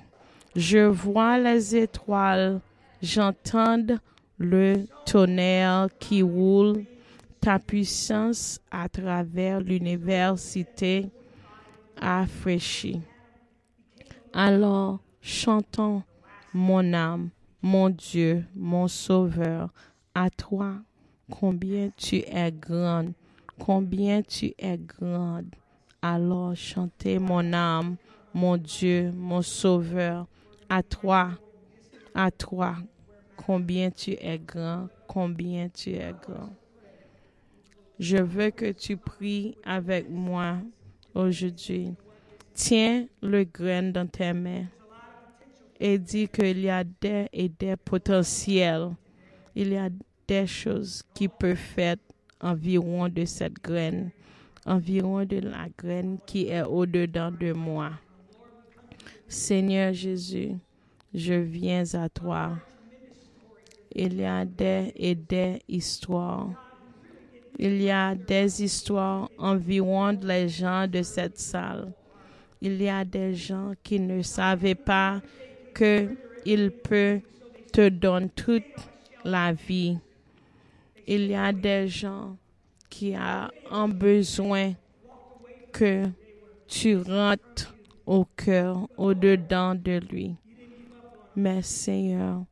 Je 0.56 0.80
vois 0.80 1.38
les 1.38 1.75
étoiles, 1.75 2.62
j'entends 2.99 3.78
le 4.39 4.88
tonnerre 5.06 5.89
qui 5.99 6.23
roule, 6.23 6.84
ta 7.39 7.60
puissance 7.60 8.60
à 8.71 8.89
travers 8.89 9.62
l'université 9.62 11.12
affraîchie. 11.95 13.02
Alors, 14.34 14.97
chantons 15.21 16.02
mon 16.56 16.91
âme, 16.91 17.30
mon 17.62 17.89
Dieu, 17.89 18.45
mon 18.56 18.88
Sauveur, 18.88 19.69
à 20.13 20.30
toi, 20.30 20.76
combien 21.30 21.89
tu 21.95 22.17
es 22.17 22.52
grande, 22.52 23.13
combien 23.58 24.22
tu 24.22 24.54
es 24.58 24.78
grande. 24.78 25.54
Alors 26.02 26.56
chantez 26.56 27.19
mon 27.19 27.54
âme, 27.54 27.98
mon 28.34 28.58
Dieu, 28.58 29.12
mon 29.12 29.41
Sauveur, 29.41 30.28
à 30.69 30.82
toi, 30.82 31.32
à 32.15 32.32
toi, 32.32 32.76
combien 33.36 33.91
tu 33.91 34.12
es 34.12 34.39
grand, 34.39 34.88
combien 35.08 35.67
tu 35.69 35.91
es 35.91 36.13
grand. 36.13 36.54
Je 38.00 38.17
veux 38.17 38.52
que 38.52 38.72
tu 38.72 38.95
pries 38.95 39.58
avec 39.65 40.10
moi 40.10 40.58
aujourd'hui. 41.13 41.93
Tiens 42.54 43.08
le 43.22 43.43
grain 43.43 43.84
dans 43.84 44.08
tes 44.08 44.32
mains 44.32 44.65
et 45.79 45.97
dit 45.97 46.27
qu'il 46.27 46.59
y 46.59 46.69
a 46.69 46.83
des 46.83 47.27
et 47.31 47.49
des 47.49 47.75
potentiels. 47.77 48.89
Il 49.55 49.73
y 49.73 49.77
a 49.77 49.89
des 50.27 50.45
choses 50.45 51.01
qui 51.13 51.27
peuvent 51.27 51.55
faire 51.55 51.95
environ 52.41 53.07
de 53.09 53.25
cette 53.25 53.53
graine, 53.53 54.11
environ 54.65 55.25
de 55.25 55.39
la 55.39 55.67
graine 55.77 56.17
qui 56.25 56.47
est 56.47 56.63
au-dedans 56.63 57.31
de 57.31 57.53
moi. 57.53 57.91
Seigneur 59.27 59.93
Jésus, 59.93 60.51
je 61.13 61.33
viens 61.33 61.83
à 61.93 62.09
toi. 62.09 62.57
Il 63.91 64.19
y 64.19 64.25
a 64.25 64.45
des 64.45 64.91
et 64.95 65.15
des 65.15 65.59
histoires. 65.67 66.49
Il 67.57 67.81
y 67.81 67.89
a 67.89 68.15
des 68.15 68.63
histoires 68.63 69.29
environ 69.37 70.17
les 70.21 70.47
gens 70.47 70.87
de 70.87 71.01
cette 71.01 71.39
salle. 71.39 71.91
Il 72.61 72.81
y 72.81 72.89
a 72.89 73.03
des 73.03 73.33
gens 73.33 73.73
qui 73.83 73.99
ne 73.99 74.21
savaient 74.21 74.75
pas 74.75 75.21
qu'il 75.79 76.71
peut 76.71 77.21
te 77.71 77.88
donner 77.88 78.30
toute 78.36 78.63
la 79.23 79.53
vie. 79.53 79.97
Il 81.07 81.27
y 81.27 81.36
a 81.36 81.53
des 81.53 81.88
gens 81.88 82.36
qui 82.89 83.15
ont 83.71 83.88
besoin 83.88 84.73
que 85.71 86.03
tu 86.67 86.97
rentres 86.97 87.73
au 88.05 88.25
cœur, 88.36 88.89
au-dedans 88.97 89.73
de 89.73 90.01
lui. 90.11 90.36
Mais 91.36 91.61
Seigneur, 91.61 92.43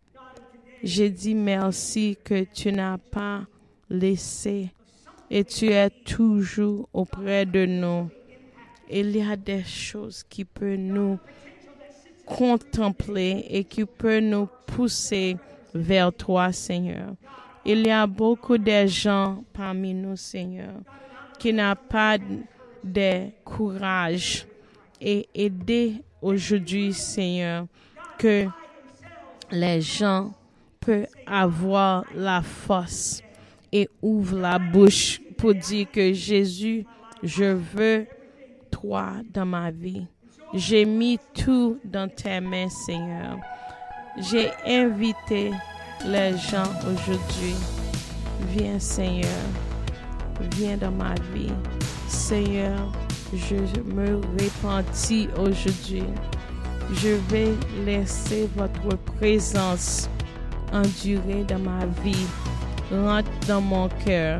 j'ai 0.82 1.10
dit 1.10 1.36
merci 1.36 2.18
que 2.24 2.46
tu 2.46 2.72
n'as 2.72 2.98
pas 2.98 3.46
laissé 3.90 4.72
et 5.30 5.44
tu 5.44 5.68
es 5.68 5.90
toujours 5.90 6.88
auprès 6.94 7.46
de 7.46 7.66
nous. 7.66 8.10
Il 8.90 9.16
y 9.18 9.22
a 9.22 9.36
des 9.36 9.64
choses 9.64 10.24
qui 10.24 10.46
peuvent 10.46 10.78
nous 10.78 11.20
contempler 12.28 13.46
et 13.50 13.64
qui 13.64 13.86
peut 13.86 14.20
nous 14.20 14.48
pousser 14.68 15.38
vers 15.74 16.14
toi, 16.14 16.52
Seigneur. 16.52 17.16
Il 17.66 17.86
y 17.86 17.90
a 17.90 18.06
beaucoup 18.06 18.58
de 18.58 18.86
gens 18.86 19.44
parmi 19.54 19.94
nous, 19.94 20.16
Seigneur, 20.16 20.76
qui 21.40 21.54
n'ont 21.54 21.74
pas 21.90 22.18
de 22.84 23.30
courage 23.44 24.46
et 25.02 25.28
aider 25.34 26.02
aujourd'hui, 26.22 26.94
Seigneur, 26.94 27.68
que 28.18 28.48
les 29.52 29.82
gens 29.82 30.32
peuvent 30.80 31.08
avoir 31.26 32.06
la 32.16 32.42
force 32.42 33.22
et 33.72 33.90
ouvrent 34.02 34.40
la 34.40 34.60
bouche 34.60 35.22
pour 35.38 35.54
dire 35.54 35.88
que 35.92 36.14
Jésus, 36.14 36.86
je 37.24 37.46
veux 37.46 38.08
toi 38.72 39.14
dans 39.34 39.46
ma 39.46 39.72
vie. 39.72 40.08
J'ai 40.54 40.86
mis 40.86 41.20
tout 41.34 41.78
dans 41.84 42.10
tes 42.10 42.40
mains, 42.40 42.70
Seigneur. 42.70 43.38
J'ai 44.18 44.50
invité 44.66 45.52
les 46.06 46.38
gens 46.38 46.72
aujourd'hui. 46.84 47.56
Viens, 48.54 48.80
Seigneur. 48.80 49.30
Viens 50.56 50.78
dans 50.78 50.92
ma 50.92 51.16
vie. 51.34 51.52
Seigneur, 52.08 52.80
je 53.34 53.56
me 53.82 54.22
repentis 54.40 55.28
aujourd'hui. 55.38 56.04
Je 56.94 57.10
vais 57.30 57.54
laisser 57.86 58.48
votre 58.56 58.98
présence 59.18 60.10
endurer 60.72 61.44
dans 61.44 61.60
ma 61.60 61.86
vie. 62.04 62.26
Rentre 62.90 63.30
dans 63.48 63.62
mon 63.62 63.90
cœur. 64.06 64.40